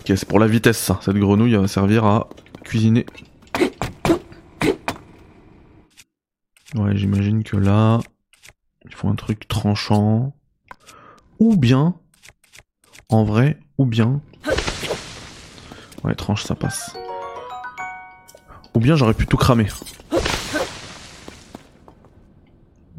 c'est 0.06 0.26
pour 0.26 0.40
la 0.40 0.48
vitesse 0.48 0.78
ça. 0.78 0.98
Cette 1.02 1.16
grenouille 1.16 1.54
va 1.54 1.68
servir 1.68 2.04
à 2.04 2.28
cuisiner. 2.64 3.06
Ouais, 6.74 6.96
j'imagine 6.96 7.44
que 7.44 7.56
là, 7.56 8.00
il 8.84 8.94
faut 8.94 9.08
un 9.08 9.14
truc 9.14 9.46
tranchant. 9.46 10.34
Ou 11.38 11.56
bien, 11.56 11.94
en 13.10 13.22
vrai, 13.22 13.60
ou 13.78 13.86
bien. 13.86 14.20
Ouais, 16.02 16.16
tranche, 16.16 16.42
ça 16.42 16.56
passe. 16.56 16.96
Ou 18.74 18.80
bien 18.80 18.96
j'aurais 18.96 19.14
pu 19.14 19.26
tout 19.26 19.36
cramer. 19.36 19.68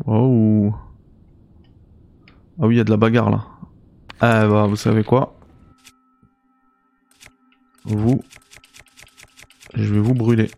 Oh. 0.06 0.74
Ah 2.60 2.68
oui, 2.68 2.76
il 2.76 2.78
y 2.78 2.82
a 2.82 2.84
de 2.84 2.90
la 2.92 2.98
bagarre 2.98 3.30
là. 3.30 3.46
Ah 4.20 4.48
bah, 4.48 4.68
vous 4.68 4.76
savez 4.76 5.04
quoi? 5.04 5.36
Vous. 7.86 8.22
Je 9.74 9.94
vais 9.94 10.00
vous 10.00 10.14
brûler. 10.14 10.52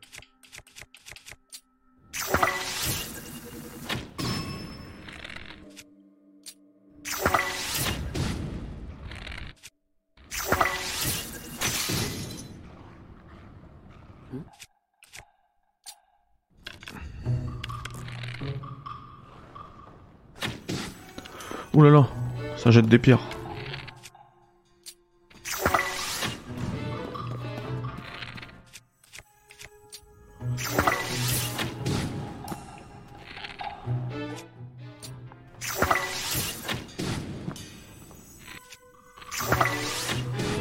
Des 22.88 23.00
pierres. 23.00 23.20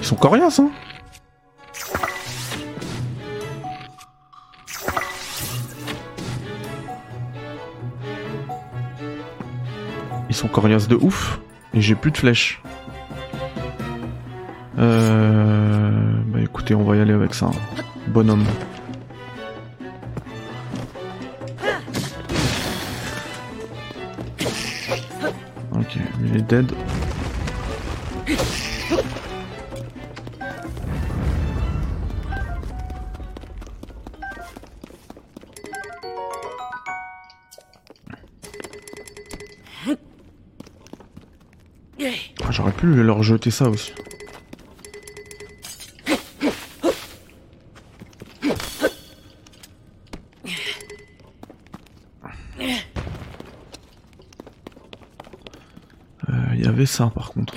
Ils 0.00 0.06
sont 0.06 0.16
coriaces, 0.16 0.58
hein 0.58 0.70
Ils 10.28 10.34
sont 10.34 10.48
coriaces 10.48 10.88
de 10.88 10.96
ouf. 10.96 11.40
Et 11.74 11.80
j'ai 11.80 11.96
plus 11.96 12.12
de 12.12 12.16
flèches. 12.16 12.62
Euh... 14.78 15.90
Bah 16.26 16.38
écoutez, 16.40 16.74
on 16.74 16.84
va 16.84 16.96
y 16.96 17.00
aller 17.00 17.12
avec 17.12 17.34
ça. 17.34 17.50
Bonhomme. 18.08 18.44
Ok, 25.72 25.98
il 26.24 26.36
est 26.36 26.42
dead. 26.42 26.72
Jeter 43.24 43.50
ça 43.50 43.68
aussi. 43.68 43.92
Euh, 56.28 56.32
Il 56.54 56.64
y 56.64 56.66
avait 56.66 56.86
ça 56.86 57.10
par 57.14 57.30
contre. 57.30 57.54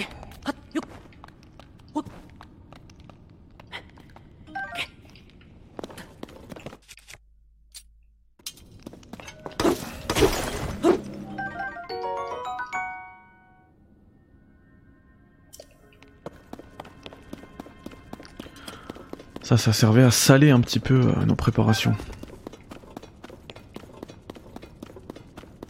Ça, 19.47 19.55
ça 19.55 19.71
servait 19.71 20.03
à 20.03 20.11
saler 20.11 20.51
un 20.51 20.59
petit 20.59 20.81
peu 20.81 20.95
euh, 20.95 21.25
nos 21.25 21.35
préparations. 21.35 21.95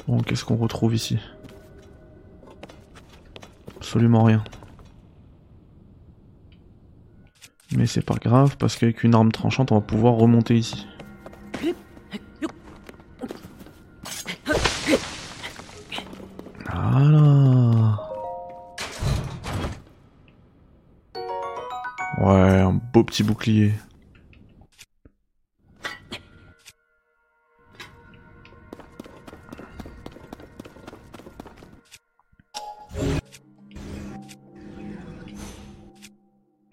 Bon, 0.08 0.20
qu'est-ce 0.22 0.44
qu'on 0.44 0.56
retrouve 0.56 0.96
ici? 0.96 1.20
Absolument 3.76 4.24
rien. 4.24 4.44
Mais 7.76 7.86
c'est 7.86 8.02
pas 8.02 8.16
grave 8.16 8.58
parce 8.58 8.78
qu'avec 8.78 9.04
une 9.04 9.14
arme 9.14 9.32
tranchante 9.32 9.72
on 9.72 9.76
va 9.76 9.82
pouvoir 9.82 10.16
remonter 10.16 10.56
ici. 10.58 10.88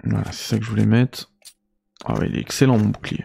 Voilà, 0.03 0.33
c'est 0.33 0.51
ça 0.51 0.59
que 0.59 0.65
je 0.65 0.71
voulais 0.71 0.87
mettre. 0.87 1.31
Ah 2.05 2.19
ouais, 2.19 2.29
il 2.29 2.37
est 2.37 2.41
excellent 2.41 2.79
mon 2.79 2.87
bouclier. 2.87 3.25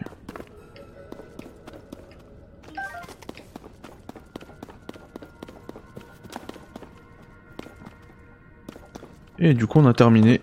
Et 9.38 9.54
du 9.54 9.66
coup 9.66 9.78
on 9.78 9.86
a 9.86 9.94
terminé 9.94 10.42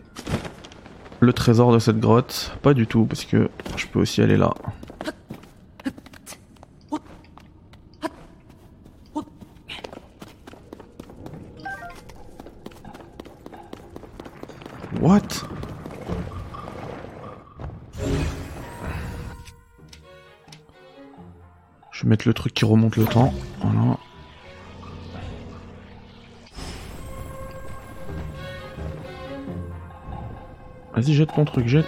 le 1.27 1.33
trésor 1.33 1.73
de 1.73 1.79
cette 1.79 1.99
grotte? 1.99 2.57
Pas 2.63 2.73
du 2.73 2.87
tout, 2.87 3.05
parce 3.05 3.25
que 3.25 3.49
je 3.75 3.85
peux 3.87 3.99
aussi 3.99 4.21
aller 4.21 4.37
là. 4.37 4.53
What? 15.01 15.19
Je 21.91 22.03
vais 22.03 22.09
mettre 22.09 22.27
le 22.27 22.33
truc 22.33 22.53
qui 22.53 22.63
remonte 22.63 22.95
le 22.95 23.05
temps. 23.05 23.33
Voilà. 23.59 23.96
Vas-y, 30.97 31.13
jette 31.13 31.31
ton 31.31 31.45
truc, 31.45 31.67
jette. 31.67 31.85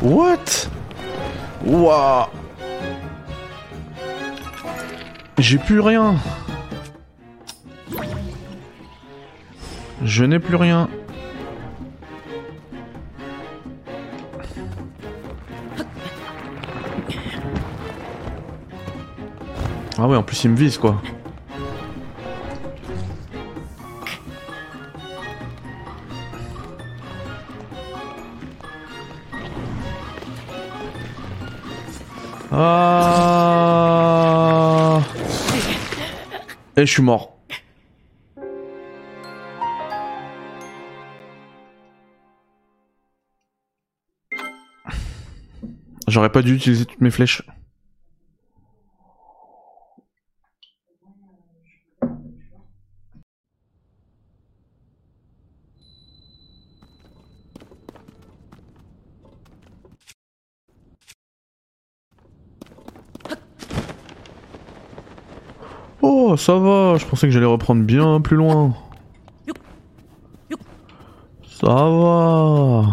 What? 0.00 0.70
Waouh 1.66 2.30
J'ai 5.36 5.58
plus 5.58 5.80
rien. 5.80 6.14
Je 10.02 10.24
n'ai 10.24 10.38
plus 10.38 10.56
rien. 10.56 10.88
En 20.16 20.22
plus 20.22 20.44
il 20.44 20.50
me 20.50 20.56
vise 20.56 20.78
quoi. 20.78 21.00
Ah 32.52 33.20
Et 36.76 36.86
je 36.86 36.92
suis 36.92 37.02
mort. 37.02 37.36
J'aurais 46.08 46.30
pas 46.32 46.42
dû 46.42 46.54
utiliser 46.54 46.86
toutes 46.86 47.00
mes 47.00 47.10
flèches. 47.10 47.42
Oh, 66.02 66.29
ça 66.40 66.54
va, 66.54 66.96
je 66.96 67.04
pensais 67.04 67.26
que 67.26 67.32
j'allais 67.32 67.44
reprendre 67.44 67.82
bien 67.82 68.20
plus 68.20 68.36
loin. 68.36 68.74
Ça 71.60 71.66
va. 71.66 72.84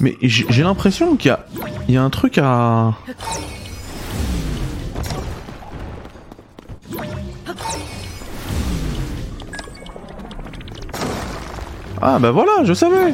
Mais 0.00 0.16
j'ai 0.22 0.62
l'impression 0.62 1.16
qu'il 1.16 1.36
y 1.88 1.92
y 1.92 1.96
a 1.98 2.02
un 2.02 2.08
truc 2.08 2.38
à... 2.38 2.94
Ah 12.00 12.18
bah 12.18 12.30
voilà, 12.30 12.64
je 12.64 12.72
savais 12.72 13.12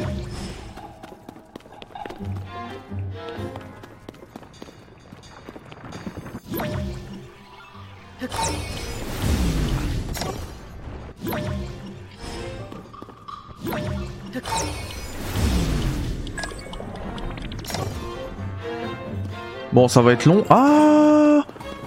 Ça 19.87 20.01
va 20.01 20.13
être 20.13 20.25
long. 20.25 20.43
Ah 20.49 21.43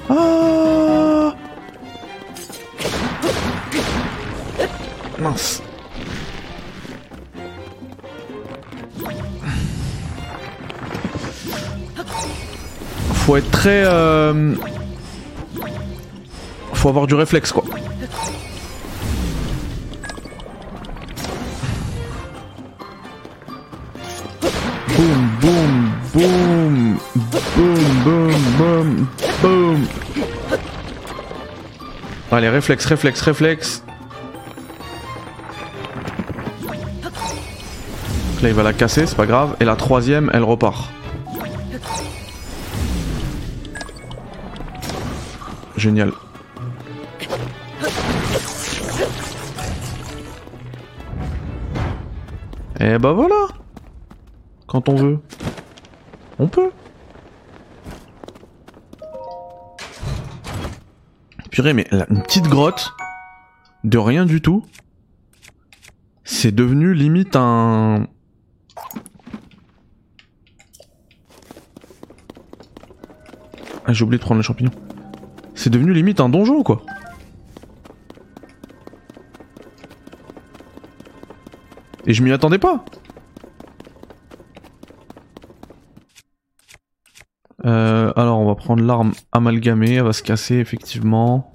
Ah 0.08 1.34
Mince. 5.18 5.62
Faut 13.12 13.36
être 13.36 13.50
très... 13.50 13.84
Euh... 13.84 14.54
Faut 16.72 16.88
avoir 16.88 17.06
du 17.06 17.14
réflexe, 17.14 17.52
quoi. 17.52 17.64
Allez, 32.40 32.48
réflexe, 32.48 32.86
réflexe, 32.86 33.20
réflexe. 33.20 33.84
Là, 38.40 38.48
il 38.48 38.54
va 38.54 38.62
la 38.62 38.72
casser, 38.72 39.04
c'est 39.04 39.14
pas 39.14 39.26
grave. 39.26 39.56
Et 39.60 39.66
la 39.66 39.76
troisième, 39.76 40.30
elle 40.32 40.42
repart. 40.42 40.90
Génial. 45.76 46.12
Et 52.80 52.96
bah 52.96 53.12
voilà 53.12 53.48
Quand 54.66 54.88
on 54.88 54.94
veut. 54.94 55.18
On 56.38 56.46
peut. 56.46 56.70
mais 61.62 61.86
là, 61.90 62.06
une 62.10 62.22
petite 62.22 62.48
grotte 62.48 62.92
de 63.84 63.98
rien 63.98 64.24
du 64.24 64.40
tout, 64.40 64.64
c'est 66.24 66.52
devenu 66.52 66.94
limite 66.94 67.36
un... 67.36 68.06
Ah, 73.84 73.92
j'ai 73.92 74.04
oublié 74.04 74.18
de 74.18 74.24
prendre 74.24 74.38
le 74.38 74.42
champignon. 74.42 74.70
C'est 75.54 75.70
devenu 75.70 75.92
limite 75.92 76.20
un 76.20 76.28
donjon, 76.28 76.62
quoi. 76.62 76.82
Et 82.06 82.14
je 82.14 82.22
m'y 82.22 82.32
attendais 82.32 82.58
pas. 82.58 82.84
Euh 87.66 87.99
prendre 88.60 88.84
l'arme 88.84 89.12
amalgamée, 89.32 89.94
elle 89.94 90.04
va 90.04 90.12
se 90.12 90.22
casser 90.22 90.56
effectivement. 90.56 91.52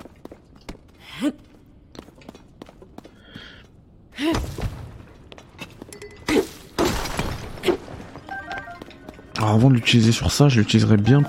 Alors 9.37 9.49
avant 9.49 9.69
de 9.69 9.75
l'utiliser 9.75 10.11
sur 10.11 10.31
ça, 10.31 10.49
je 10.49 10.59
l'utiliserai 10.59 10.97
bien 10.97 11.21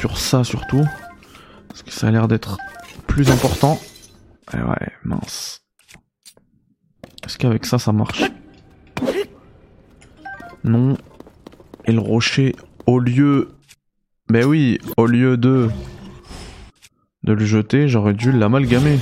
sur 0.00 0.18
ça 0.18 0.42
surtout. 0.42 0.84
Parce 1.68 1.82
que 1.84 1.92
ça 1.92 2.08
a 2.08 2.10
l'air 2.10 2.26
d'être 2.26 2.58
plus 3.06 3.30
important. 3.30 3.80
Eh 4.52 4.56
ouais, 4.56 4.92
mince. 5.04 5.62
Est-ce 7.24 7.38
qu'avec 7.38 7.64
ça, 7.64 7.78
ça 7.78 7.92
marche? 7.92 8.24
Non. 10.64 10.96
Et 11.84 11.92
le 11.92 12.00
rocher, 12.00 12.56
au 12.86 12.98
lieu... 12.98 13.54
Ben 14.30 14.44
oui, 14.44 14.78
au 14.96 15.06
lieu 15.06 15.36
de... 15.36 15.68
De 17.24 17.32
le 17.32 17.44
jeter, 17.44 17.88
j'aurais 17.88 18.12
dû 18.14 18.30
l'amalgamer. 18.30 19.00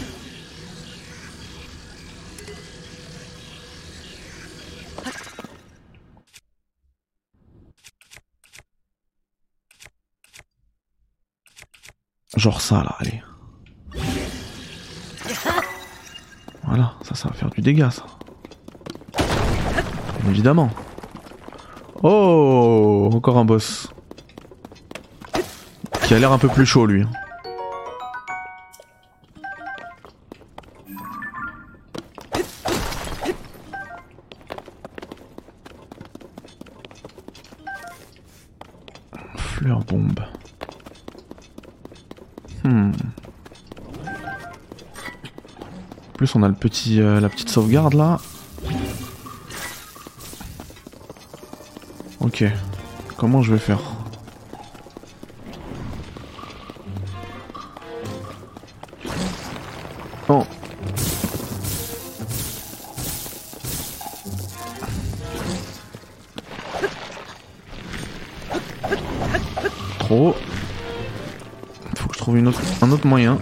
Genre 12.34 12.62
ça 12.62 12.76
là, 12.76 12.96
allez. 12.98 13.22
Voilà, 16.64 16.94
ça, 17.02 17.14
ça 17.14 17.28
va 17.28 17.34
faire 17.34 17.50
du 17.50 17.60
dégât 17.60 17.90
ça. 17.90 18.06
Évidemment. 20.26 20.70
Oh 22.02 23.10
Encore 23.12 23.36
un 23.36 23.44
boss. 23.44 23.92
Qui 26.08 26.14
a 26.14 26.18
l'air 26.18 26.32
un 26.32 26.38
peu 26.38 26.48
plus 26.48 26.64
chaud 26.64 26.86
lui. 26.86 27.04
Fleur 39.36 39.80
bombe. 39.80 40.20
Hmm. 42.64 42.92
Plus 46.16 46.34
on 46.34 46.42
a 46.42 46.48
le 46.48 46.54
petit, 46.54 47.02
euh, 47.02 47.20
la 47.20 47.28
petite 47.28 47.50
sauvegarde 47.50 47.92
là. 47.92 48.18
Ok. 52.20 52.44
Comment 53.18 53.42
je 53.42 53.52
vais 53.52 53.58
faire? 53.58 53.97
Un 72.82 72.92
autre 72.92 73.06
moyen. 73.06 73.38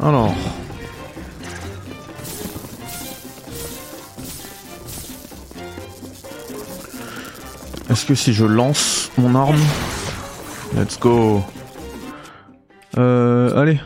Alors. 0.00 0.34
Est-ce 7.88 8.04
que 8.04 8.14
si 8.14 8.32
je 8.32 8.44
lance 8.44 9.10
mon 9.16 9.34
arme... 9.34 9.56
Let's 10.76 10.98
go. 10.98 11.42
Euh, 12.98 13.58
allez. 13.58 13.80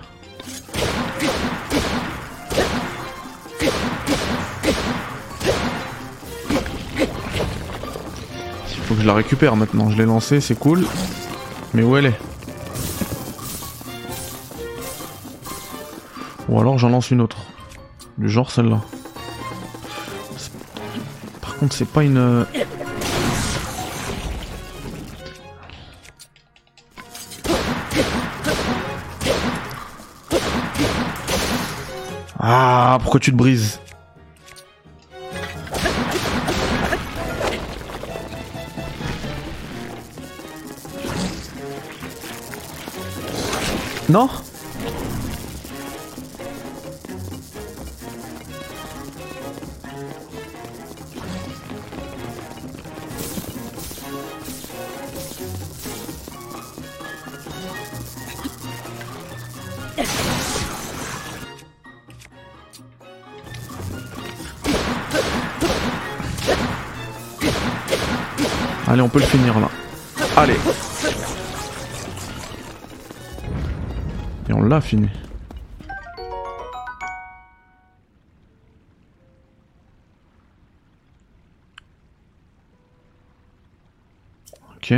Je 9.00 9.06
la 9.06 9.14
récupère 9.14 9.56
maintenant. 9.56 9.90
Je 9.90 9.96
l'ai 9.96 10.04
lancée, 10.04 10.40
c'est 10.40 10.58
cool. 10.58 10.86
Mais 11.74 11.82
où 11.82 11.96
elle 11.96 12.06
est? 12.06 12.20
Ou 16.48 16.60
alors 16.60 16.78
j'en 16.78 16.90
lance 16.90 17.10
une 17.10 17.20
autre. 17.20 17.38
Du 18.18 18.28
genre 18.28 18.50
celle-là. 18.50 18.80
Par 21.40 21.56
contre, 21.56 21.74
c'est 21.74 21.88
pas 21.88 22.02
une. 22.02 22.46
Ah, 32.38 32.98
pourquoi 33.00 33.20
tu 33.20 33.30
te 33.30 33.36
brises? 33.36 33.80
Non 44.10 44.28
Allez, 68.88 69.02
on 69.02 69.08
peut 69.08 69.20
le 69.20 69.24
finir 69.24 69.60
là. 69.60 69.68
Allez. 70.36 70.56
Fini. 74.80 75.08
Ok. 84.76 84.94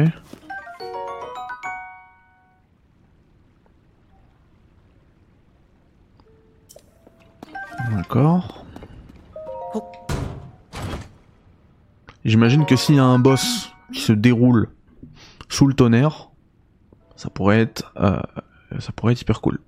D'accord. 7.96 8.64
J'imagine 12.24 12.66
que 12.66 12.76
s'il 12.76 12.96
y 12.96 12.98
a 12.98 13.04
un 13.04 13.18
boss 13.18 13.72
qui 13.92 14.00
se 14.00 14.12
déroule 14.12 14.68
sous 15.48 15.66
le 15.66 15.74
tonnerre, 15.74 16.30
ça 17.16 17.30
pourrait 17.30 17.60
être, 17.60 17.92
euh, 17.96 18.20
ça 18.80 18.92
pourrait 18.92 19.12
être 19.12 19.22
hyper 19.22 19.40
cool. 19.40 19.60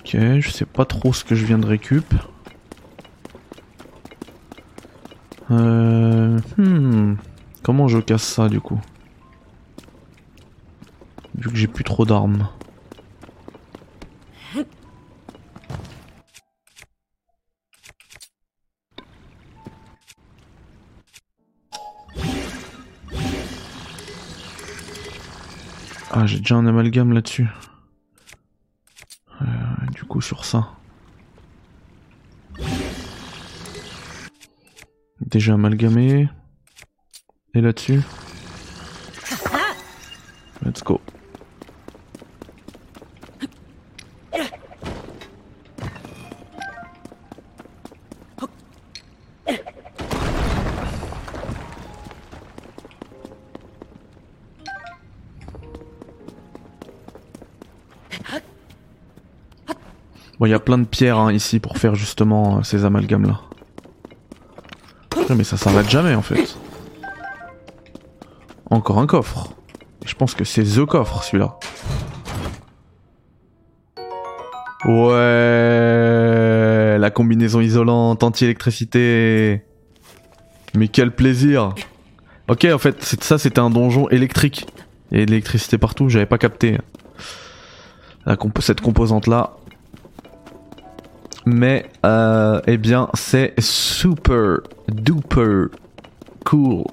Ok, 0.00 0.16
je 0.40 0.50
sais 0.50 0.66
pas 0.66 0.84
trop 0.84 1.12
ce 1.12 1.24
que 1.24 1.34
je 1.34 1.44
viens 1.44 1.58
de 1.58 1.66
récup. 1.66 2.14
Euh, 5.50 6.38
hmm, 6.56 7.14
comment 7.62 7.88
je 7.88 7.98
casse 7.98 8.22
ça 8.22 8.48
du 8.48 8.60
coup? 8.60 8.80
Vu 11.36 11.50
que 11.50 11.56
j'ai 11.56 11.66
plus 11.66 11.84
trop 11.84 12.04
d'armes. 12.04 12.48
Ah, 26.16 26.26
j'ai 26.26 26.38
déjà 26.38 26.54
un 26.54 26.64
amalgame 26.64 27.12
là-dessus. 27.12 27.48
Euh, 29.42 29.46
du 29.92 30.04
coup, 30.04 30.20
sur 30.20 30.44
ça. 30.44 30.70
Déjà 35.20 35.54
amalgamé. 35.54 36.28
Et 37.54 37.60
là-dessus. 37.60 38.00
Let's 40.64 40.84
go. 40.84 41.00
Il 60.46 60.50
y 60.50 60.54
a 60.54 60.60
plein 60.60 60.78
de 60.78 60.84
pierres 60.84 61.18
hein, 61.18 61.32
ici 61.32 61.60
pour 61.60 61.78
faire 61.78 61.94
justement 61.94 62.58
euh, 62.58 62.62
ces 62.62 62.84
amalgames 62.84 63.26
là. 63.26 63.40
Mais 65.34 65.44
ça 65.44 65.56
s'arrête 65.56 65.88
jamais 65.88 66.14
en 66.14 66.22
fait. 66.22 66.56
Encore 68.70 68.98
un 68.98 69.06
coffre. 69.06 69.54
Je 70.04 70.14
pense 70.14 70.34
que 70.34 70.44
c'est 70.44 70.64
The 70.64 70.84
Coffre 70.84 71.22
celui-là. 71.22 71.56
Ouais, 74.84 75.14
la 76.98 77.10
combinaison 77.10 77.60
isolante, 77.60 78.22
anti-électricité. 78.22 79.64
Mais 80.74 80.88
quel 80.88 81.14
plaisir. 81.14 81.74
Ok, 82.48 82.66
en 82.70 82.78
fait, 82.78 83.02
ça 83.02 83.38
c'était 83.38 83.60
un 83.60 83.70
donjon 83.70 84.10
électrique. 84.10 84.66
Il 85.10 85.20
l'électricité 85.20 85.78
partout, 85.78 86.10
j'avais 86.10 86.26
pas 86.26 86.38
capté 86.38 86.78
cette 88.60 88.80
composante 88.80 89.26
là. 89.26 89.56
Mais, 91.46 91.90
euh, 92.06 92.60
eh 92.66 92.78
bien, 92.78 93.10
c'est 93.14 93.54
super 93.60 94.60
duper 94.88 95.66
cool. 96.44 96.84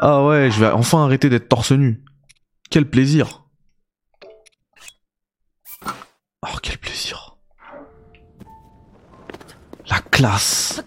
Ah 0.00 0.24
ouais, 0.26 0.50
je 0.50 0.58
vais 0.58 0.70
enfin 0.70 1.04
arrêter 1.04 1.30
d'être 1.30 1.48
torse 1.48 1.70
nu. 1.70 2.02
Quel 2.70 2.90
plaisir. 2.90 3.44
Oh, 6.42 6.56
quel 6.60 6.78
plaisir. 6.78 7.36
La 9.88 10.00
classe. 10.00 10.82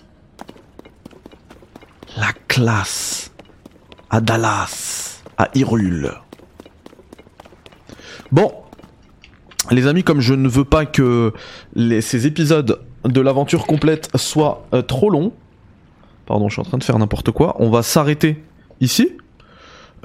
La 2.18 2.34
classe. 2.50 3.32
À 4.10 4.20
Dallas. 4.20 5.24
À 5.38 5.50
Hyrule. 5.54 6.12
Bon. 8.32 8.65
Les 9.72 9.88
amis, 9.88 10.04
comme 10.04 10.22
je 10.22 10.34
ne 10.34 10.48
veux 10.48 10.64
pas 10.66 10.86
que 10.86 11.34
ces 11.76 12.28
épisodes 12.28 12.80
de 13.04 13.22
l'aventure 13.22 13.66
complète 13.66 14.10
soient 14.16 14.68
euh, 14.74 14.82
trop 14.82 15.10
longs. 15.10 15.34
Pardon, 16.26 16.50
je 16.50 16.54
suis 16.54 16.62
en 16.62 16.66
train 16.66 16.78
de 16.78 16.84
faire 16.84 16.98
n'importe 17.00 17.32
quoi. 17.32 17.56
On 17.60 17.70
va 17.70 17.84
s'arrêter 17.84 18.44
ici. 18.80 19.12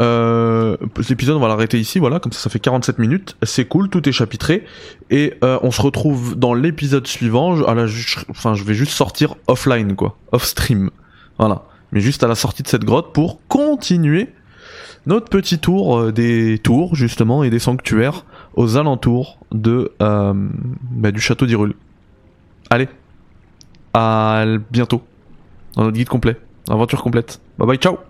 Euh, 0.00 0.76
L'épisode, 1.08 1.36
on 1.36 1.40
va 1.40 1.48
l'arrêter 1.48 1.78
ici, 1.78 1.98
voilà, 1.98 2.20
comme 2.20 2.32
ça, 2.32 2.40
ça 2.40 2.50
fait 2.50 2.58
47 2.58 2.98
minutes. 2.98 3.36
C'est 3.42 3.66
cool, 3.66 3.88
tout 3.90 4.08
est 4.08 4.12
chapitré. 4.12 4.64
Et 5.10 5.34
euh, 5.44 5.58
on 5.62 5.70
se 5.70 5.82
retrouve 5.82 6.36
dans 6.36 6.54
l'épisode 6.54 7.06
suivant. 7.06 7.56
Je, 7.56 7.64
enfin, 8.30 8.54
je 8.54 8.64
vais 8.64 8.74
juste 8.74 8.92
sortir 8.92 9.34
offline, 9.46 9.94
quoi. 9.94 10.16
Off 10.32 10.44
stream. 10.44 10.90
Voilà. 11.38 11.64
Mais 11.92 12.00
juste 12.00 12.22
à 12.22 12.28
la 12.28 12.34
sortie 12.34 12.62
de 12.62 12.68
cette 12.68 12.84
grotte 12.84 13.12
pour 13.12 13.40
continuer 13.48 14.28
notre 15.06 15.28
petit 15.28 15.58
tour 15.58 15.98
euh, 15.98 16.12
des 16.12 16.58
tours, 16.58 16.94
justement, 16.94 17.44
et 17.44 17.50
des 17.50 17.58
sanctuaires 17.58 18.24
aux 18.54 18.76
alentours 18.76 19.38
de, 19.52 19.92
euh, 20.02 20.32
bah, 20.82 21.10
du 21.10 21.20
château 21.20 21.46
d'Irule. 21.46 21.74
Allez. 22.70 22.88
À 23.94 24.44
bientôt. 24.70 25.02
Dans 25.74 25.84
notre 25.84 25.96
guide 25.96 26.08
complet. 26.08 26.36
Aventure 26.68 27.02
complète. 27.02 27.40
Bye 27.58 27.66
bye, 27.66 27.78
ciao 27.78 28.09